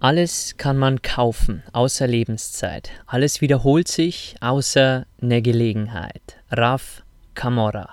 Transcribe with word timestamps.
Alles 0.00 0.54
kann 0.56 0.78
man 0.78 1.02
kaufen, 1.02 1.64
außer 1.72 2.06
Lebenszeit. 2.06 2.90
Alles 3.06 3.40
wiederholt 3.40 3.88
sich, 3.88 4.36
außer 4.40 5.06
eine 5.20 5.42
Gelegenheit. 5.42 6.36
Raf 6.52 7.02
Camora. 7.34 7.88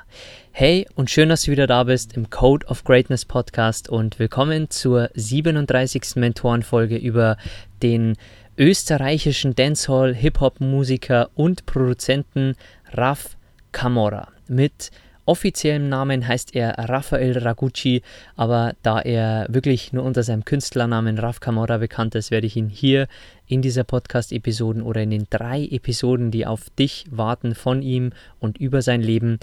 Hey 0.52 0.86
und 0.94 1.10
schön, 1.10 1.30
dass 1.30 1.42
du 1.44 1.52
wieder 1.52 1.66
da 1.66 1.84
bist 1.86 2.16
im 2.16 2.30
Code 2.30 2.68
of 2.68 2.84
Greatness 2.84 3.26
Podcast 3.26 3.90
und 3.90 4.20
willkommen 4.20 4.70
zur 4.70 5.10
37. 5.16 6.16
Mentorenfolge 6.18 6.98
über 6.98 7.38
den 7.82 8.18
österreichischen 8.56 9.56
Dancehall, 9.56 10.14
Hip-Hop-Musiker 10.14 11.32
und 11.34 11.66
Produzenten 11.66 12.56
Raf 12.92 13.36
Camora 13.72 14.28
mit 14.48 14.92
offiziellem 15.26 15.90
Namen 15.90 16.28
heißt 16.28 16.56
er 16.56 16.78
Rafael 16.78 17.38
Ragucci, 17.38 18.02
aber 18.36 18.74
da 18.82 19.00
er 19.00 19.48
wirklich 19.50 19.94
nur 19.94 20.04
unter 20.04 20.24
seinem 20.24 20.46
Künstlernamen 20.46 21.18
Raf 21.18 21.40
Camora 21.40 21.78
bekannt 21.78 22.16
ist, 22.16 22.32
werde 22.32 22.48
ich 22.48 22.56
ihn 22.56 22.70
hier 22.70 23.08
in 23.48 23.62
dieser 23.62 23.84
Podcast-Episoden 23.84 24.82
oder 24.82 25.02
in 25.02 25.10
den 25.10 25.28
drei 25.30 25.64
Episoden, 25.64 26.32
die 26.32 26.46
auf 26.46 26.70
dich 26.72 27.06
warten 27.10 27.56
von 27.56 27.82
ihm 27.82 28.12
und 28.40 28.58
über 28.58 28.82
sein 28.82 29.02
Leben, 29.02 29.40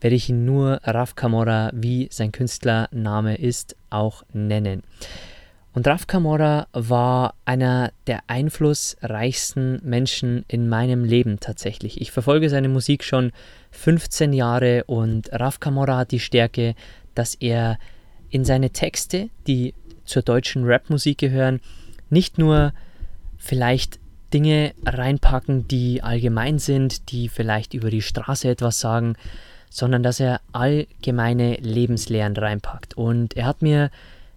werde 0.00 0.16
ich 0.16 0.28
ihn 0.28 0.44
nur 0.44 0.80
Raf 0.84 1.14
Camora, 1.14 1.70
wie 1.72 2.08
sein 2.10 2.32
Künstlername 2.32 3.36
ist, 3.36 3.76
auch 3.90 4.22
nennen. 4.32 4.82
Und 5.74 5.88
Raf 5.88 6.06
Kamora 6.06 6.68
war 6.72 7.34
einer 7.44 7.92
der 8.06 8.20
einflussreichsten 8.28 9.80
Menschen 9.82 10.44
in 10.46 10.68
meinem 10.68 11.02
Leben 11.04 11.40
tatsächlich. 11.40 12.00
Ich 12.00 12.12
verfolge 12.12 12.48
seine 12.48 12.68
Musik 12.68 13.02
schon 13.02 13.32
15 13.72 14.32
Jahre 14.32 14.84
und 14.84 15.32
Raf 15.32 15.58
Kamora 15.58 15.96
hat 15.96 16.12
die 16.12 16.20
Stärke, 16.20 16.76
dass 17.16 17.34
er 17.34 17.78
in 18.30 18.44
seine 18.44 18.70
Texte, 18.70 19.30
die 19.48 19.74
zur 20.04 20.22
deutschen 20.22 20.64
Rapmusik 20.64 21.18
gehören, 21.18 21.60
nicht 22.08 22.38
nur 22.38 22.72
vielleicht 23.36 23.98
Dinge 24.32 24.74
reinpacken, 24.86 25.66
die 25.66 26.04
allgemein 26.04 26.60
sind, 26.60 27.10
die 27.10 27.28
vielleicht 27.28 27.74
über 27.74 27.90
die 27.90 28.02
Straße 28.02 28.48
etwas 28.48 28.78
sagen, 28.78 29.16
sondern 29.70 30.04
dass 30.04 30.20
er 30.20 30.40
allgemeine 30.52 31.54
Lebenslehren 31.54 32.36
reinpackt. 32.36 32.96
Und 32.96 33.36
er 33.36 33.46
hat 33.46 33.60
mir 33.60 33.90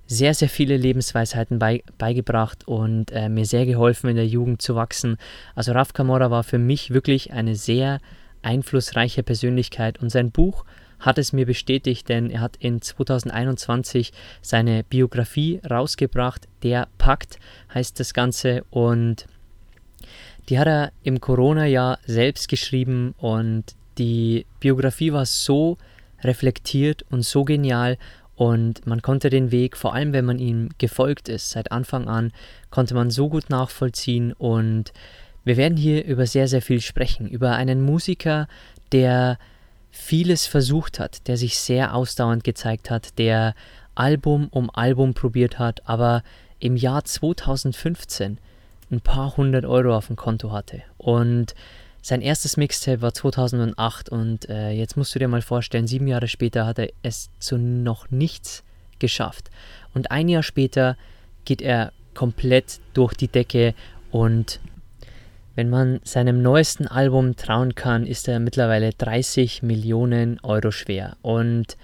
sehr, 0.08 0.34
sehr 0.34 0.50
viele 0.50 0.78
Lebensweisheiten 0.78 1.60
bei, 1.60 1.84
beigebracht 1.98 2.68
und 2.68 3.12
äh, 3.12 3.30
mir 3.30 3.46
sehr 3.46 3.66
geholfen, 3.66 4.10
in 4.10 4.16
der 4.16 4.28
Jugend 4.28 4.62
zu 4.62 4.76
wachsen. 4.76 5.18
Also 5.54 5.74
Raf 5.74 5.94
Kamora 5.94 6.32
war 6.32 6.44
für 6.44 6.58
mich 6.58 6.94
wirklich 6.94 7.34
eine 7.34 7.56
sehr 7.56 8.00
einflussreiche 8.42 9.24
Persönlichkeit 9.24 10.00
und 10.00 10.10
sein 10.10 10.32
Buch 10.32 10.64
hat 11.00 11.18
es 11.18 11.34
mir 11.34 11.46
bestätigt, 11.46 12.10
denn 12.10 12.32
er 12.32 12.42
hat 12.42 12.56
in 12.58 12.82
2021 12.82 14.14
seine 14.42 14.84
Biografie 14.84 15.62
rausgebracht. 15.70 16.48
Der 16.64 16.88
Pakt 16.98 17.38
heißt 17.74 18.00
das 18.00 18.14
Ganze 18.14 18.64
und 18.72 19.28
die 20.50 20.58
hat 20.58 20.68
er 20.68 20.92
im 21.04 21.20
Corona-Jahr 21.20 22.00
selbst 22.06 22.48
geschrieben 22.48 23.14
und 23.18 23.76
die 23.98 24.46
Biografie 24.60 25.12
war 25.12 25.26
so 25.26 25.78
reflektiert 26.24 27.06
und 27.12 27.24
so 27.24 27.44
genial 27.44 27.98
und 28.38 28.86
man 28.86 29.02
konnte 29.02 29.32
den 29.32 29.52
Weg, 29.52 29.76
vor 29.76 29.96
allem 29.96 30.14
wenn 30.14 30.24
man 30.24 30.38
ihm 30.38 30.70
gefolgt 30.78 31.28
ist, 31.28 31.50
seit 31.50 31.72
Anfang 31.72 32.08
an, 32.08 32.32
konnte 32.70 32.94
man 32.94 33.10
so 33.10 33.30
gut 33.30 33.50
nachvollziehen. 33.50 34.32
Und 34.32 34.94
wir 35.44 35.58
werden 35.58 35.76
hier 35.76 36.06
über 36.06 36.28
sehr, 36.28 36.48
sehr 36.48 36.62
viel 36.62 36.80
sprechen. 36.80 37.28
Über 37.28 37.54
einen 37.54 37.82
Musiker, 37.82 38.48
der 38.92 39.40
vieles 39.90 40.46
versucht 40.46 41.00
hat, 41.00 41.28
der 41.28 41.36
sich 41.36 41.58
sehr 41.58 41.96
ausdauernd 41.96 42.44
gezeigt 42.44 42.92
hat, 42.92 43.18
der 43.18 43.56
Album 43.96 44.50
um 44.52 44.70
Album 44.70 45.16
probiert 45.16 45.58
hat, 45.58 45.90
aber 45.90 46.22
im 46.60 46.76
Jahr 46.76 47.04
2015 47.04 48.38
ein 48.92 49.02
paar 49.02 49.36
hundert 49.36 49.66
Euro 49.66 49.98
auf 49.98 50.08
dem 50.08 50.16
Konto 50.16 50.52
hatte. 50.52 50.84
Und 50.98 51.56
sein 52.08 52.22
erstes 52.22 52.56
Mixtape 52.56 53.02
war 53.02 53.14
2008 53.14 54.08
und 54.08 54.48
äh, 54.48 54.72
jetzt 54.72 54.96
musst 54.96 55.14
du 55.14 55.20
dir 55.20 55.28
mal 55.28 55.42
vorstellen, 55.42 55.88
sieben 55.88 56.08
Jahre 56.08 56.30
später 56.30 56.66
hat 56.66 56.80
er 56.80 56.88
es 57.04 57.32
zu 57.38 57.58
noch 57.58 58.10
nichts 58.10 58.64
geschafft. 58.98 59.50
Und 59.94 60.10
ein 60.10 60.30
Jahr 60.30 60.42
später 60.42 60.96
geht 61.44 61.62
er 61.62 61.92
komplett 62.14 62.80
durch 62.94 63.14
die 63.14 63.28
Decke 63.28 63.74
und 64.10 64.62
wenn 65.56 65.70
man 65.70 66.00
seinem 66.06 66.42
neuesten 66.42 66.88
Album 66.88 67.36
trauen 67.36 67.76
kann, 67.76 68.06
ist 68.06 68.30
er 68.30 68.40
mittlerweile 68.40 68.92
30 68.92 69.62
Millionen 69.64 70.40
Euro 70.44 70.72
schwer. 70.72 71.18
Und 71.24 71.76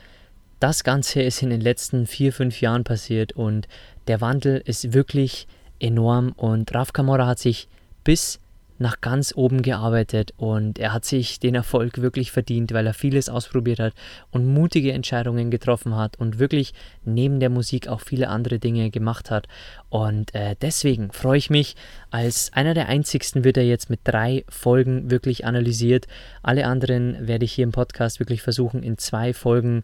das 0.61 0.85
Ganze 0.85 1.21
ist 1.21 1.41
in 1.41 1.49
den 1.49 1.59
letzten 1.59 2.07
vier, 2.07 2.31
fünf 2.31 2.61
Jahren 2.61 2.85
passiert 2.85 3.33
und 3.33 3.67
der 4.07 4.21
Wandel 4.21 4.61
ist 4.63 4.93
wirklich 4.93 5.49
enorm 5.81 6.31
und 6.37 6.73
Raf 6.73 6.93
Kamora 6.93 7.27
hat 7.27 7.39
sich 7.39 7.67
bis 8.05 8.39
nach 8.83 9.01
ganz 9.01 9.33
oben 9.35 9.61
gearbeitet 9.61 10.33
und 10.35 10.77
er 10.77 10.93
hat 10.93 11.05
sich 11.05 11.39
den 11.39 11.55
Erfolg 11.55 12.01
wirklich 12.01 12.31
verdient, 12.31 12.73
weil 12.73 12.85
er 12.85 12.93
vieles 12.93 13.29
ausprobiert 13.29 13.79
hat 13.79 13.93
und 14.29 14.45
mutige 14.45 14.91
Entscheidungen 14.91 15.49
getroffen 15.49 15.95
hat 15.95 16.19
und 16.19 16.37
wirklich 16.37 16.73
neben 17.05 17.39
der 17.39 17.49
Musik 17.49 17.87
auch 17.87 18.01
viele 18.01 18.27
andere 18.27 18.59
Dinge 18.59 18.91
gemacht 18.91 19.31
hat. 19.31 19.47
Und 19.89 20.35
äh, 20.35 20.55
deswegen 20.61 21.11
freue 21.13 21.37
ich 21.37 21.49
mich, 21.49 21.75
als 22.11 22.51
einer 22.51 22.73
der 22.73 22.89
einzigsten 22.89 23.45
wird 23.45 23.57
er 23.57 23.65
jetzt 23.65 23.89
mit 23.89 24.01
drei 24.03 24.43
Folgen 24.49 25.09
wirklich 25.09 25.45
analysiert. 25.45 26.07
Alle 26.43 26.67
anderen 26.67 27.25
werde 27.25 27.45
ich 27.45 27.53
hier 27.53 27.63
im 27.63 27.71
Podcast 27.71 28.19
wirklich 28.19 28.41
versuchen, 28.41 28.83
in 28.83 28.97
zwei 28.97 29.33
Folgen 29.33 29.83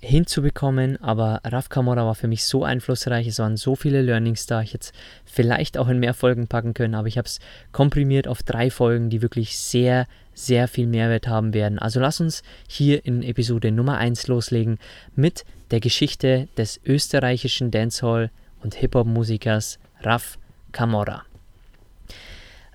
hinzubekommen, 0.00 1.02
aber 1.02 1.40
Raf 1.44 1.68
Kamora 1.68 2.06
war 2.06 2.14
für 2.14 2.28
mich 2.28 2.44
so 2.44 2.64
einflussreich, 2.64 3.26
es 3.26 3.38
waren 3.38 3.56
so 3.56 3.74
viele 3.74 4.02
Learnings 4.02 4.46
da, 4.46 4.62
ich 4.62 4.72
jetzt 4.72 4.94
vielleicht 5.24 5.76
auch 5.76 5.88
in 5.88 5.98
mehr 5.98 6.14
Folgen 6.14 6.46
packen 6.46 6.74
können, 6.74 6.94
aber 6.94 7.08
ich 7.08 7.18
habe 7.18 7.26
es 7.26 7.40
komprimiert 7.72 8.28
auf 8.28 8.42
drei 8.42 8.70
Folgen, 8.70 9.10
die 9.10 9.22
wirklich 9.22 9.58
sehr, 9.58 10.06
sehr 10.34 10.68
viel 10.68 10.86
Mehrwert 10.86 11.26
haben 11.26 11.52
werden. 11.52 11.78
Also 11.78 11.98
lass 11.98 12.20
uns 12.20 12.42
hier 12.68 13.04
in 13.04 13.22
Episode 13.22 13.72
Nummer 13.72 13.98
1 13.98 14.28
loslegen 14.28 14.78
mit 15.16 15.44
der 15.70 15.80
Geschichte 15.80 16.48
des 16.56 16.80
österreichischen 16.84 17.70
Dancehall- 17.70 18.30
und 18.62 18.74
Hip-Hop-Musikers 18.74 19.78
Raf 20.02 20.38
Kamora. 20.70 21.24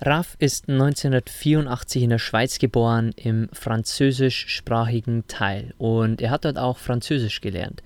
Raff 0.06 0.36
ist 0.38 0.68
1984 0.68 2.02
in 2.02 2.10
der 2.10 2.18
Schweiz 2.18 2.58
geboren, 2.58 3.12
im 3.16 3.48
französischsprachigen 3.54 5.26
Teil, 5.28 5.72
und 5.78 6.20
er 6.20 6.30
hat 6.30 6.44
dort 6.44 6.58
auch 6.58 6.76
Französisch 6.76 7.40
gelernt. 7.40 7.82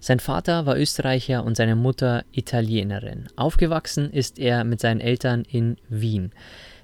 Sein 0.00 0.18
Vater 0.18 0.66
war 0.66 0.76
Österreicher 0.76 1.44
und 1.44 1.56
seine 1.56 1.76
Mutter 1.76 2.24
Italienerin. 2.32 3.28
Aufgewachsen 3.36 4.10
ist 4.10 4.40
er 4.40 4.64
mit 4.64 4.80
seinen 4.80 5.00
Eltern 5.00 5.44
in 5.48 5.76
Wien. 5.88 6.32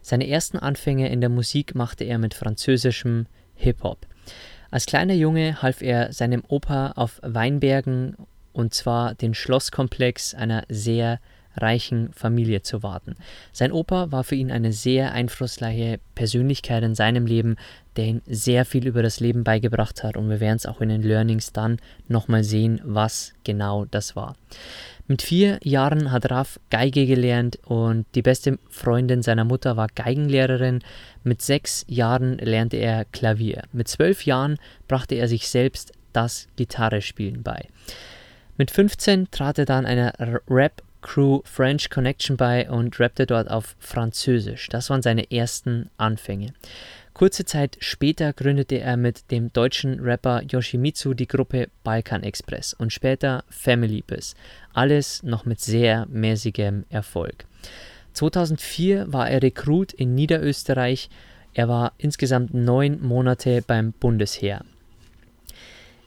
Seine 0.03 0.29
ersten 0.29 0.59
Anfänge 0.59 1.09
in 1.11 1.21
der 1.21 1.31
Musik 1.31 1.75
machte 1.75 2.05
er 2.05 2.19
mit 2.19 2.35
französischem 2.35 3.27
Hip-Hop. 3.57 4.07
Als 4.71 4.87
kleiner 4.87 5.15
Junge 5.15 5.63
half 5.63 5.83
er 5.83 6.13
seinem 6.13 6.45
Opa 6.47 6.93
auf 6.93 7.19
Weinbergen 7.23 8.17
und 8.53 8.73
zwar 8.73 9.15
den 9.17 9.35
Schlosskomplex 9.35 10.35
einer 10.35 10.63
sehr 10.69 11.19
reichen 11.57 12.13
Familie 12.13 12.63
zu 12.63 12.83
warten. 12.83 13.17
Sein 13.53 13.73
Opa 13.73 14.11
war 14.13 14.25
für 14.25 14.35
ihn 14.35 14.51
eine 14.51 14.73
sehr 14.73 15.13
einflussreiche 15.13 16.01
Persönlichkeit 16.15 16.83
in 16.83 16.95
seinem 16.95 17.27
Leben, 17.27 17.57
der 17.97 18.07
ihn 18.07 18.23
sehr 18.27 18.65
viel 18.65 18.87
über 18.87 19.03
das 19.03 19.21
Leben 19.21 19.45
beigebracht 19.45 20.05
hat 20.05 20.17
und 20.17 20.29
wir 20.29 20.41
werden 20.41 20.57
es 20.57 20.67
auch 20.67 20.81
in 20.81 20.89
den 20.89 21.03
Learnings 21.03 21.53
dann 21.53 21.79
nochmal 22.09 22.45
sehen, 22.45 22.81
was 22.85 23.33
genau 23.45 23.85
das 23.87 24.17
war. 24.17 24.35
Mit 25.09 25.23
vier 25.23 25.61
Jahren 25.63 26.11
hat 26.11 26.31
Raf 26.33 26.59
Geige 26.69 27.07
gelernt 27.07 27.61
und 27.65 28.07
die 28.17 28.23
beste 28.23 28.59
Freundin 28.69 29.23
seiner 29.23 29.45
Mutter 29.45 29.77
war 29.77 29.87
Geigenlehrerin. 29.95 30.81
Mit 31.23 31.43
sechs 31.43 31.85
Jahren 31.89 32.39
lernte 32.39 32.77
er 32.79 33.05
Klavier. 33.05 33.63
Mit 33.73 33.87
zwölf 33.87 34.27
Jahren 34.27 34.59
brachte 34.89 35.15
er 35.15 35.29
sich 35.29 35.49
selbst 35.49 35.93
das 36.13 36.49
Gitarrespielen 36.57 37.45
bei. 37.45 37.69
Mit 38.59 38.71
15 38.71 39.31
trat 39.31 39.59
er 39.59 39.67
dann 39.67 39.87
einer 39.87 40.15
Rap-Crew 41.07 41.41
French 41.45 41.89
Connection 41.89 42.37
bei 42.37 42.69
und 42.69 42.99
rappte 42.99 43.27
dort 43.27 43.49
auf 43.51 43.77
Französisch. 43.79 44.69
Das 44.69 44.91
waren 44.91 45.03
seine 45.03 45.31
ersten 45.31 45.89
Anfänge. 45.97 46.53
Kurze 47.15 47.45
Zeit 47.45 47.79
später 47.81 48.33
gründete 48.33 48.81
er 48.81 48.97
mit 48.97 49.31
dem 49.31 49.53
deutschen 49.53 50.01
Rapper 50.01 50.43
Yoshimitsu 50.43 51.15
die 51.15 51.29
Gruppe 51.29 51.69
Balkan 51.83 52.23
Express 52.23 52.75
und 52.75 52.93
später 52.93 53.45
Family 53.49 54.03
Biz. 54.07 54.35
Alles 54.75 55.23
noch 55.23 55.47
mit 55.47 55.61
sehr 55.61 56.07
mäßigem 56.07 56.85
Erfolg. 56.91 57.47
2004 58.13 59.13
war 59.13 59.31
er 59.31 59.43
Rekrut 59.43 59.93
in 59.93 60.15
Niederösterreich. 60.15 61.09
Er 61.55 61.69
war 61.69 61.93
insgesamt 61.99 62.53
neun 62.53 63.01
Monate 63.01 63.63
beim 63.63 63.93
Bundesheer. 63.93 64.63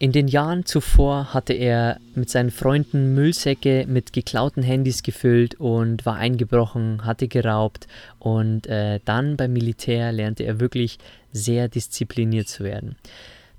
In 0.01 0.13
den 0.13 0.29
Jahren 0.29 0.65
zuvor 0.65 1.33
hatte 1.33 1.51
er 1.51 1.99
mit 2.15 2.29
seinen 2.29 2.51
Freunden 2.51 3.13
Müllsäcke 3.15 3.85
mit 3.85 4.13
geklauten 4.13 4.63
Handys 4.63 5.03
gefüllt 5.03 5.55
und 5.55 6.05
war 6.05 6.15
eingebrochen, 6.15 7.03
hatte 7.03 7.27
geraubt 7.27 7.85
und 8.17 8.65
äh, 8.67 9.01
dann 9.03 9.35
beim 9.35 9.51
Militär 9.51 10.13
lernte 10.13 10.45
er 10.45 10.61
wirklich 10.61 10.99
sehr 11.33 11.67
diszipliniert 11.67 12.47
zu 12.47 12.63
werden. 12.63 12.95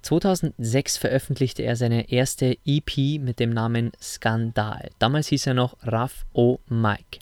2006 0.00 0.96
veröffentlichte 0.96 1.62
er 1.62 1.76
seine 1.76 2.10
erste 2.10 2.56
EP 2.64 3.20
mit 3.20 3.38
dem 3.38 3.50
Namen 3.50 3.92
Skandal. 4.00 4.88
Damals 4.98 5.28
hieß 5.28 5.48
er 5.48 5.54
noch 5.54 5.76
Raff 5.82 6.24
O. 6.32 6.58
Mike. 6.70 7.18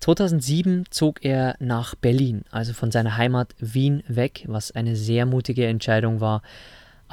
2007 0.00 0.84
zog 0.90 1.24
er 1.24 1.56
nach 1.60 1.94
Berlin, 1.94 2.42
also 2.50 2.74
von 2.74 2.90
seiner 2.90 3.16
Heimat 3.16 3.54
Wien 3.58 4.02
weg, 4.06 4.44
was 4.48 4.70
eine 4.70 4.96
sehr 4.96 5.24
mutige 5.24 5.64
Entscheidung 5.64 6.20
war 6.20 6.42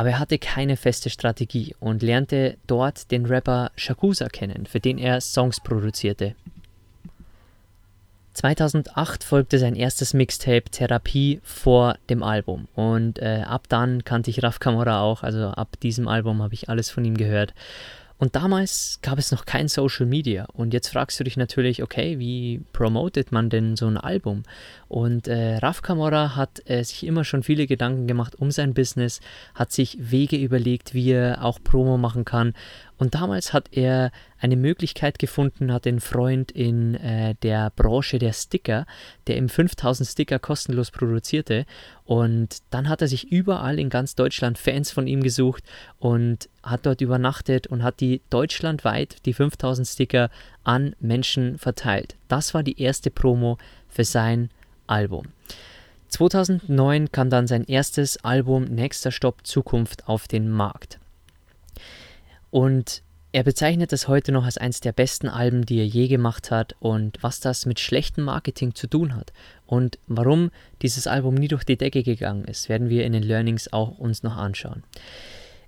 aber 0.01 0.09
er 0.09 0.19
hatte 0.19 0.39
keine 0.39 0.77
feste 0.77 1.11
Strategie 1.11 1.75
und 1.79 2.01
lernte 2.01 2.57
dort 2.65 3.11
den 3.11 3.27
Rapper 3.27 3.69
Shakusa 3.75 4.29
kennen, 4.29 4.65
für 4.65 4.79
den 4.79 4.97
er 4.97 5.21
Songs 5.21 5.59
produzierte. 5.59 6.33
2008 8.33 9.23
folgte 9.23 9.59
sein 9.59 9.75
erstes 9.75 10.15
Mixtape 10.15 10.63
Therapie 10.71 11.39
vor 11.43 11.99
dem 12.09 12.23
Album. 12.23 12.67
Und 12.73 13.19
äh, 13.19 13.43
ab 13.45 13.65
dann 13.69 14.03
kannte 14.03 14.31
ich 14.31 14.41
Raf 14.41 14.57
Kamora 14.57 15.01
auch, 15.01 15.21
also 15.21 15.49
ab 15.49 15.79
diesem 15.83 16.07
Album 16.07 16.41
habe 16.41 16.55
ich 16.55 16.67
alles 16.67 16.89
von 16.89 17.05
ihm 17.05 17.15
gehört 17.15 17.53
und 18.21 18.35
damals 18.35 18.99
gab 19.01 19.17
es 19.17 19.31
noch 19.31 19.45
kein 19.45 19.67
Social 19.67 20.05
Media. 20.05 20.45
Und 20.53 20.75
jetzt 20.75 20.89
fragst 20.89 21.19
du 21.19 21.23
dich 21.23 21.37
natürlich, 21.37 21.81
okay, 21.81 22.19
wie 22.19 22.61
promotet 22.71 23.31
man 23.31 23.49
denn 23.49 23.75
so 23.75 23.87
ein 23.87 23.97
Album? 23.97 24.43
Und 24.87 25.27
äh, 25.27 25.57
Raf 25.57 25.81
Kamora 25.81 26.35
hat 26.35 26.61
äh, 26.69 26.83
sich 26.83 27.03
immer 27.07 27.23
schon 27.23 27.41
viele 27.41 27.65
Gedanken 27.65 28.05
gemacht 28.05 28.35
um 28.35 28.51
sein 28.51 28.75
Business, 28.75 29.21
hat 29.55 29.71
sich 29.71 29.97
Wege 29.99 30.37
überlegt, 30.37 30.93
wie 30.93 31.13
er 31.13 31.43
auch 31.43 31.57
Promo 31.63 31.97
machen 31.97 32.23
kann. 32.23 32.53
Und 33.01 33.15
damals 33.15 33.51
hat 33.51 33.69
er 33.71 34.11
eine 34.39 34.55
Möglichkeit 34.55 35.17
gefunden, 35.17 35.73
hat 35.73 35.87
einen 35.87 36.01
Freund 36.01 36.51
in 36.51 36.93
äh, 36.93 37.33
der 37.41 37.71
Branche 37.71 38.19
der 38.19 38.31
Sticker, 38.31 38.85
der 39.25 39.37
ihm 39.37 39.49
5000 39.49 40.07
Sticker 40.07 40.37
kostenlos 40.37 40.91
produzierte. 40.91 41.65
Und 42.05 42.59
dann 42.69 42.87
hat 42.87 43.01
er 43.01 43.07
sich 43.07 43.31
überall 43.31 43.79
in 43.79 43.89
ganz 43.89 44.13
Deutschland 44.13 44.59
Fans 44.59 44.91
von 44.91 45.07
ihm 45.07 45.23
gesucht 45.23 45.63
und 45.97 46.47
hat 46.61 46.85
dort 46.85 47.01
übernachtet 47.01 47.65
und 47.65 47.81
hat 47.81 48.01
die 48.01 48.21
deutschlandweit 48.29 49.25
die 49.25 49.33
5000 49.33 49.87
Sticker 49.87 50.29
an 50.63 50.95
Menschen 50.99 51.57
verteilt. 51.57 52.17
Das 52.27 52.53
war 52.53 52.61
die 52.61 52.79
erste 52.79 53.09
Promo 53.09 53.57
für 53.89 54.03
sein 54.03 54.51
Album. 54.85 55.25
2009 56.09 57.11
kam 57.11 57.31
dann 57.31 57.47
sein 57.47 57.63
erstes 57.63 58.23
Album 58.23 58.65
Nächster 58.65 59.09
Stopp 59.09 59.47
Zukunft 59.47 60.07
auf 60.07 60.27
den 60.27 60.51
Markt. 60.51 61.00
Und 62.51 63.01
er 63.33 63.43
bezeichnet 63.43 63.93
das 63.93 64.09
heute 64.09 64.33
noch 64.33 64.43
als 64.43 64.57
eines 64.57 64.81
der 64.81 64.91
besten 64.91 65.29
Alben, 65.29 65.65
die 65.65 65.79
er 65.79 65.87
je 65.87 66.09
gemacht 66.09 66.51
hat 66.51 66.75
und 66.79 67.17
was 67.21 67.39
das 67.39 67.65
mit 67.65 67.79
schlechtem 67.79 68.25
Marketing 68.25 68.75
zu 68.75 68.87
tun 68.87 69.15
hat 69.15 69.31
und 69.65 69.99
warum 70.07 70.51
dieses 70.81 71.07
Album 71.07 71.35
nie 71.35 71.47
durch 71.47 71.63
die 71.63 71.77
Decke 71.77 72.03
gegangen 72.03 72.43
ist, 72.43 72.67
werden 72.67 72.89
wir 72.89 73.05
in 73.05 73.13
den 73.13 73.23
Learnings 73.23 73.71
auch 73.71 73.97
uns 73.97 74.21
noch 74.23 74.35
anschauen. 74.35 74.83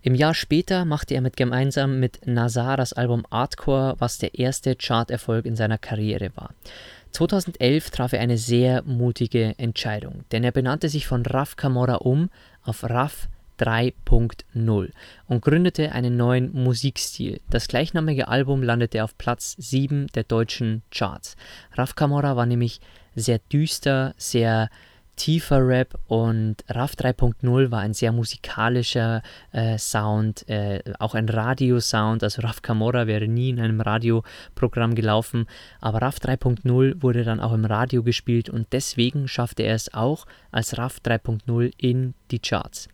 Im 0.01 0.13
Jahr 0.13 0.33
später 0.33 0.83
machte 0.83 1.15
er 1.15 1.21
mit 1.21 1.38
gemeinsam 1.38 2.01
mit 2.01 2.27
Nazar 2.27 2.75
das 2.75 2.91
Album 2.91 3.25
Artcore, 3.30 3.95
was 4.00 4.18
der 4.18 4.38
erste 4.38 4.75
Charterfolg 4.75 5.45
in 5.45 5.56
seiner 5.56 5.77
Karriere 5.77 6.31
war. 6.35 6.53
2011 7.12 7.91
traf 7.91 8.12
er 8.12 8.19
eine 8.19 8.38
sehr 8.38 8.83
mutige 8.83 9.57
Entscheidung, 9.57 10.25
denn 10.33 10.44
er 10.44 10.51
benannte 10.51 10.89
sich 10.89 11.07
von 11.07 11.25
Raf 11.25 11.56
Camorra 11.56 11.95
um 11.95 12.30
auf 12.63 12.83
Raf 12.83 13.30
3.0 13.60 14.92
und 15.28 15.42
gründete 15.42 15.92
einen 15.92 16.18
neuen 16.18 16.52
Musikstil. 16.54 17.42
Das 17.50 17.68
gleichnamige 17.68 18.28
Album 18.28 18.64
landete 18.64 19.04
auf 19.04 19.18
Platz 19.18 19.56
7 19.58 20.08
der 20.16 20.24
deutschen 20.24 20.84
Charts. 20.92 21.36
Raf 21.74 21.96
Camorra 21.96 22.36
war 22.36 22.46
nämlich 22.46 22.82
sehr 23.16 23.40
düster, 23.40 24.14
sehr 24.18 24.70
tiefer 25.16 25.66
Rap 25.66 26.00
und 26.08 26.64
RAF 26.68 26.94
3.0 26.94 27.72
war 27.72 27.80
ein 27.80 27.94
sehr 27.94 28.12
musikalischer 28.12 29.22
äh, 29.52 29.78
Sound, 29.78 30.48
äh, 30.50 30.82
auch 31.00 31.14
ein 31.16 31.30
Radiosound. 31.30 32.24
Also 32.24 32.42
RAF 32.42 32.62
Camorra 32.62 33.08
wäre 33.08 33.28
nie 33.28 33.50
in 33.50 33.60
einem 33.60 33.82
Radioprogramm 33.82 34.96
gelaufen, 34.96 35.46
aber 35.82 36.02
RAF 36.02 36.18
3.0 36.18 37.02
wurde 37.02 37.24
dann 37.24 37.40
auch 37.40 37.54
im 37.54 37.66
Radio 37.66 38.04
gespielt 38.04 38.50
und 38.50 38.68
deswegen 38.72 39.28
schaffte 39.28 39.64
er 39.64 39.76
es 39.76 39.94
auch 39.94 40.26
als 40.52 40.78
RAF 40.78 40.98
3.0 41.04 41.72
in 41.78 42.14
die 42.32 42.40
Charts. 42.40 42.90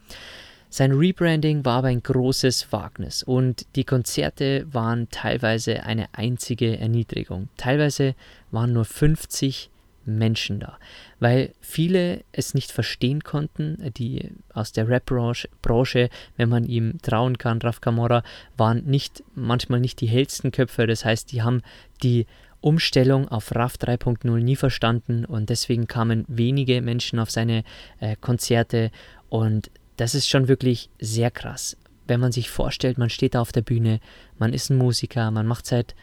Sein 0.72 0.92
Rebranding 0.92 1.66
war 1.66 1.80
aber 1.80 1.88
ein 1.88 2.04
großes 2.04 2.72
Wagnis 2.72 3.24
und 3.24 3.66
die 3.76 3.84
Konzerte 3.84 4.68
waren 4.72 5.10
teilweise 5.10 5.84
eine 5.84 6.08
einzige 6.14 6.78
Erniedrigung. 6.78 7.50
Teilweise 7.58 8.14
waren 8.52 8.74
nur 8.74 8.86
50 8.86 9.72
Menschen 10.06 10.60
da, 10.60 10.78
weil 11.20 11.54
viele 11.60 12.24
es 12.32 12.54
nicht 12.54 12.72
verstehen 12.72 13.24
konnten, 13.24 13.92
die 13.98 14.32
aus 14.54 14.72
der 14.72 14.88
Rap-Branche, 14.88 16.10
wenn 16.38 16.50
man 16.50 16.66
ihm 16.66 17.00
trauen 17.02 17.38
kann, 17.38 17.60
Raf 17.62 17.82
Camorra, 17.82 18.24
waren 18.56 18.86
nicht, 18.86 19.24
manchmal 19.36 19.80
nicht 19.80 20.02
die 20.02 20.08
hellsten 20.08 20.52
Köpfe, 20.52 20.88
das 20.88 21.04
heißt, 21.04 21.32
die 21.32 21.42
haben 21.42 21.62
die 22.04 22.28
Umstellung 22.62 23.28
auf 23.28 23.56
RAF 23.56 23.76
3.0 23.76 24.30
nie 24.40 24.56
verstanden 24.56 25.26
und 25.26 25.50
deswegen 25.50 25.88
kamen 25.88 26.26
wenige 26.28 26.82
Menschen 26.82 27.20
auf 27.20 27.32
seine 27.32 27.64
äh, 28.00 28.18
Konzerte 28.20 28.92
und 29.30 29.72
das 30.00 30.16
ist 30.16 30.30
schon 30.30 30.48
wirklich 30.48 30.90
sehr 31.00 31.30
krass. 31.30 31.76
Wenn 32.08 32.22
man 32.22 32.32
sich 32.32 32.50
vorstellt, 32.50 32.98
man 32.98 33.10
steht 33.10 33.36
da 33.36 33.42
auf 33.42 33.52
der 33.52 33.62
Bühne, 33.62 34.00
man 34.38 34.54
ist 34.54 34.70
ein 34.70 34.78
Musiker, 34.78 35.30
man 35.30 35.46
macht 35.46 35.66
seit 35.66 35.94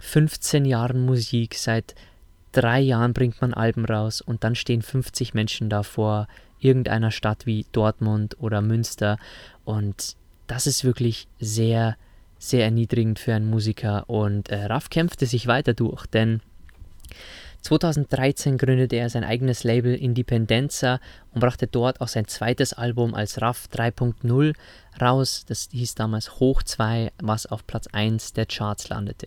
15 0.00 0.66
Jahren 0.66 1.06
Musik, 1.06 1.54
seit 1.54 1.94
drei 2.52 2.80
Jahren 2.80 3.14
bringt 3.14 3.40
man 3.40 3.54
Alben 3.54 3.86
raus 3.86 4.20
und 4.20 4.44
dann 4.44 4.54
stehen 4.54 4.82
50 4.82 5.32
Menschen 5.32 5.70
da 5.70 5.82
vor 5.82 6.28
irgendeiner 6.60 7.10
Stadt 7.10 7.46
wie 7.46 7.64
Dortmund 7.72 8.36
oder 8.38 8.60
Münster 8.60 9.18
und 9.64 10.16
das 10.46 10.66
ist 10.66 10.84
wirklich 10.84 11.26
sehr, 11.40 11.96
sehr 12.38 12.64
erniedrigend 12.64 13.18
für 13.18 13.34
einen 13.34 13.48
Musiker 13.48 14.08
und 14.10 14.50
äh, 14.50 14.66
Raff 14.66 14.90
kämpfte 14.90 15.24
sich 15.24 15.46
weiter 15.46 15.72
durch, 15.72 16.04
denn 16.06 16.40
2013 17.62 18.58
gründete 18.58 18.96
er 18.96 19.08
sein 19.08 19.24
eigenes 19.24 19.64
Label 19.64 19.94
Independenza 19.94 21.00
und 21.32 21.40
brachte 21.40 21.66
dort 21.66 22.00
auch 22.00 22.08
sein 22.08 22.26
zweites 22.26 22.72
Album 22.72 23.14
als 23.14 23.40
RAF 23.40 23.68
3.0 23.72 24.54
raus. 25.00 25.44
Das 25.46 25.68
hieß 25.72 25.94
damals 25.94 26.40
Hoch 26.40 26.62
2, 26.62 27.12
was 27.22 27.46
auf 27.46 27.66
Platz 27.66 27.86
1 27.92 28.32
der 28.32 28.46
Charts 28.46 28.88
landete. 28.88 29.26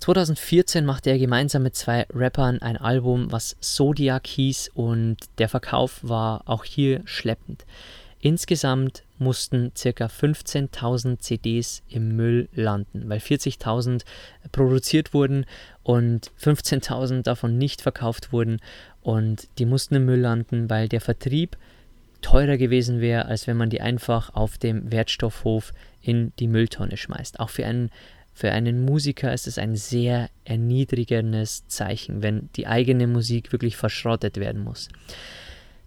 2014 0.00 0.84
machte 0.84 1.10
er 1.10 1.18
gemeinsam 1.18 1.62
mit 1.62 1.76
zwei 1.76 2.06
Rappern 2.12 2.60
ein 2.60 2.76
Album, 2.76 3.32
was 3.32 3.56
Zodiac 3.60 4.26
hieß 4.26 4.70
und 4.74 5.16
der 5.38 5.48
Verkauf 5.48 6.00
war 6.02 6.42
auch 6.46 6.64
hier 6.64 7.00
schleppend. 7.06 7.64
Insgesamt 8.24 9.04
mussten 9.18 9.72
ca. 9.74 10.06
15.000 10.06 11.18
CDs 11.18 11.82
im 11.90 12.16
Müll 12.16 12.48
landen, 12.54 13.06
weil 13.06 13.18
40.000 13.18 14.02
produziert 14.50 15.12
wurden 15.12 15.44
und 15.82 16.32
15.000 16.40 17.20
davon 17.20 17.58
nicht 17.58 17.82
verkauft 17.82 18.32
wurden 18.32 18.62
und 19.02 19.46
die 19.58 19.66
mussten 19.66 19.96
im 19.96 20.06
Müll 20.06 20.20
landen, 20.20 20.70
weil 20.70 20.88
der 20.88 21.02
Vertrieb 21.02 21.58
teurer 22.22 22.56
gewesen 22.56 23.02
wäre, 23.02 23.26
als 23.26 23.46
wenn 23.46 23.58
man 23.58 23.68
die 23.68 23.82
einfach 23.82 24.34
auf 24.34 24.56
dem 24.56 24.90
Wertstoffhof 24.90 25.74
in 26.00 26.32
die 26.38 26.48
Mülltonne 26.48 26.96
schmeißt. 26.96 27.40
Auch 27.40 27.50
für 27.50 27.66
einen 27.66 27.90
Für 28.32 28.52
einen 28.52 28.86
Musiker 28.86 29.34
ist 29.34 29.46
es 29.46 29.58
ein 29.58 29.76
sehr 29.76 30.30
erniedrigendes 30.44 31.68
Zeichen, 31.68 32.22
wenn 32.22 32.48
die 32.56 32.66
eigene 32.66 33.06
Musik 33.06 33.52
wirklich 33.52 33.76
verschrottet 33.76 34.38
werden 34.38 34.64
muss. 34.64 34.88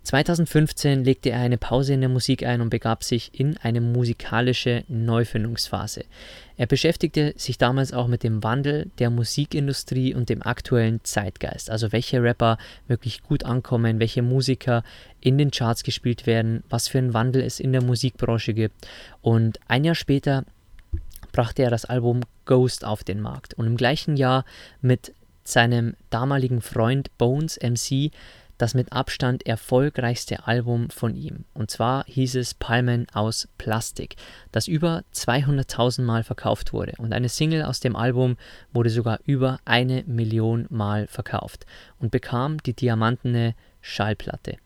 2015 0.07 1.03
legte 1.03 1.31
er 1.31 1.41
eine 1.41 1.57
Pause 1.57 1.93
in 1.93 1.99
der 1.99 2.09
Musik 2.09 2.45
ein 2.45 2.61
und 2.61 2.69
begab 2.69 3.03
sich 3.03 3.37
in 3.37 3.57
eine 3.57 3.81
musikalische 3.81 4.85
Neufindungsphase. 4.87 6.05
Er 6.55 6.65
beschäftigte 6.65 7.33
sich 7.35 7.57
damals 7.57 7.91
auch 7.91 8.07
mit 8.07 8.23
dem 8.23 8.41
Wandel 8.41 8.89
der 8.99 9.09
Musikindustrie 9.09 10.15
und 10.15 10.29
dem 10.29 10.41
aktuellen 10.41 11.01
Zeitgeist, 11.03 11.69
also 11.69 11.91
welche 11.91 12.23
Rapper 12.23 12.57
wirklich 12.87 13.21
gut 13.21 13.43
ankommen, 13.43 13.99
welche 13.99 14.21
Musiker 14.21 14.83
in 15.19 15.37
den 15.37 15.51
Charts 15.51 15.83
gespielt 15.83 16.25
werden, 16.25 16.63
was 16.69 16.87
für 16.87 16.99
einen 16.99 17.13
Wandel 17.13 17.41
es 17.41 17.59
in 17.59 17.73
der 17.73 17.83
Musikbranche 17.83 18.53
gibt. 18.53 18.87
Und 19.21 19.59
ein 19.67 19.83
Jahr 19.83 19.95
später 19.95 20.45
brachte 21.33 21.63
er 21.63 21.69
das 21.69 21.83
Album 21.83 22.21
Ghost 22.45 22.85
auf 22.85 23.03
den 23.03 23.19
Markt 23.19 23.55
und 23.55 23.67
im 23.67 23.75
gleichen 23.75 24.15
Jahr 24.15 24.45
mit 24.79 25.13
seinem 25.43 25.95
damaligen 26.09 26.61
Freund 26.61 27.09
Bones 27.17 27.59
MC 27.61 28.11
das 28.57 28.73
mit 28.73 28.91
Abstand 28.91 29.45
erfolgreichste 29.45 30.47
Album 30.47 30.89
von 30.89 31.15
ihm. 31.15 31.45
Und 31.53 31.71
zwar 31.71 32.05
hieß 32.05 32.35
es 32.35 32.53
Palmen 32.53 33.07
aus 33.13 33.47
Plastik, 33.57 34.15
das 34.51 34.67
über 34.67 35.03
200.000 35.13 36.01
Mal 36.01 36.23
verkauft 36.23 36.73
wurde. 36.73 36.93
Und 36.97 37.13
eine 37.13 37.29
Single 37.29 37.63
aus 37.63 37.79
dem 37.79 37.95
Album 37.95 38.37
wurde 38.73 38.89
sogar 38.89 39.19
über 39.25 39.59
eine 39.65 40.03
Million 40.05 40.65
Mal 40.69 41.07
verkauft 41.07 41.65
und 41.99 42.11
bekam 42.11 42.57
die 42.63 42.73
diamantene 42.73 43.55
Schallplatte. 43.81 44.57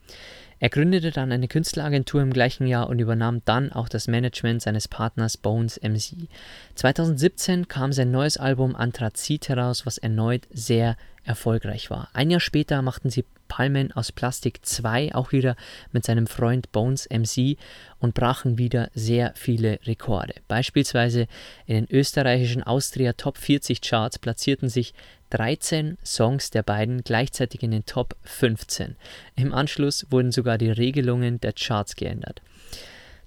Er 0.62 0.69
gründete 0.69 1.10
dann 1.10 1.31
eine 1.31 1.48
Künstleragentur 1.48 2.21
im 2.21 2.31
gleichen 2.31 2.67
Jahr 2.67 2.88
und 2.88 3.00
übernahm 3.00 3.41
dann 3.45 3.71
auch 3.71 3.89
das 3.89 4.07
Management 4.07 4.62
seines 4.62 4.88
Partners 4.88 5.36
Bones 5.36 5.81
MC. 5.81 6.29
2017 6.75 7.67
kam 7.67 7.91
sein 7.91 8.12
neues 8.12 8.38
Album 8.38 8.75
Anthrazit 8.75 9.50
heraus, 9.50 9.88
was 9.88 9.98
erneut 9.98 10.48
sehr 10.51 10.98
erfolgreich 11.24 11.90
war. 11.90 12.10
Ein 12.13 12.30
Jahr 12.32 12.40
später 12.40 12.82
machten 12.82 13.10
sie 13.10 13.25
Palmen 13.48 13.92
aus 13.92 14.13
Plastik 14.13 14.66
2 14.66 15.13
auch 15.13 15.34
wieder 15.34 15.58
mit 15.92 16.06
seinem 16.06 16.25
Freund 16.25 16.72
Bones 16.72 17.10
MC 17.10 17.58
und 18.00 18.13
brachen 18.13 18.58
wieder 18.58 18.90
sehr 18.94 19.34
viele 19.36 19.80
Rekorde. 19.86 20.36
Beispielsweise 20.48 21.28
in 21.66 21.75
den 21.75 21.92
österreichischen 21.92 22.63
Austria 22.63 23.12
Top 23.13 23.38
40 23.38 23.82
Charts 23.82 24.20
platzierten 24.20 24.70
sich 24.70 24.94
13 25.32 25.98
Songs 26.06 26.51
der 26.51 26.63
beiden 26.63 27.04
gleichzeitig 27.04 27.62
in 27.62 27.72
den 27.72 27.86
Top 27.86 28.16
15. 28.24 28.96
Im 29.36 29.54
Anschluss 29.54 30.06
wurden 30.10 30.32
sogar 30.32 30.58
die 30.58 30.72
Regelungen 30.72 31.42
der 31.42 31.54
Charts 31.54 31.96
geändert. 31.98 32.42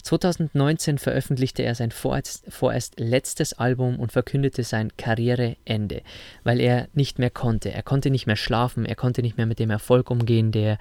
2019 0.04 0.98
veröffentlichte 0.98 1.62
er 1.62 1.74
sein 1.74 1.90
vorerst, 1.90 2.44
vorerst, 2.48 3.00
letztes 3.00 3.54
Album 3.54 3.98
und 3.98 4.12
verkündete 4.12 4.62
sein 4.62 4.94
Karriereende, 4.96 6.02
weil 6.44 6.60
er 6.60 6.88
nicht 6.92 7.18
mehr 7.18 7.30
konnte. 7.30 7.72
Er 7.72 7.82
konnte 7.82 8.10
nicht 8.10 8.26
mehr 8.26 8.36
schlafen, 8.36 8.84
er 8.84 8.96
konnte 8.96 9.22
nicht 9.22 9.38
mehr 9.38 9.46
mit 9.46 9.58
dem 9.58 9.70
Erfolg 9.70 10.10
umgehen, 10.10 10.52
der 10.52 10.78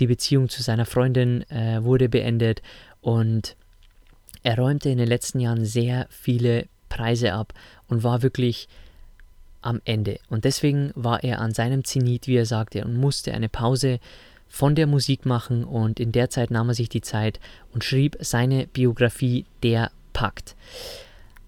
die 0.00 0.06
Beziehung 0.06 0.48
zu 0.48 0.62
seiner 0.62 0.86
Freundin 0.86 1.48
äh, 1.50 1.84
wurde 1.84 2.08
beendet 2.08 2.62
und 3.02 3.56
er 4.42 4.58
räumte 4.58 4.88
in 4.88 4.98
den 4.98 5.06
letzten 5.06 5.38
Jahren 5.38 5.64
sehr 5.64 6.06
viele 6.08 6.66
Preise 6.88 7.34
ab 7.34 7.52
und 7.88 8.02
war 8.02 8.22
wirklich 8.22 8.68
am 9.60 9.80
Ende. 9.84 10.18
Und 10.28 10.44
deswegen 10.44 10.92
war 10.94 11.22
er 11.22 11.40
an 11.40 11.52
seinem 11.52 11.84
Zenit, 11.84 12.26
wie 12.26 12.36
er 12.36 12.46
sagte, 12.46 12.84
und 12.84 12.96
musste 12.96 13.32
eine 13.32 13.48
Pause 13.48 14.00
von 14.52 14.74
der 14.74 14.86
Musik 14.86 15.24
machen 15.24 15.64
und 15.64 15.98
in 15.98 16.12
der 16.12 16.28
Zeit 16.28 16.50
nahm 16.50 16.68
er 16.68 16.74
sich 16.74 16.90
die 16.90 17.00
Zeit 17.00 17.40
und 17.72 17.84
schrieb 17.84 18.18
seine 18.20 18.66
Biografie 18.66 19.46
Der 19.62 19.90
Pakt. 20.12 20.56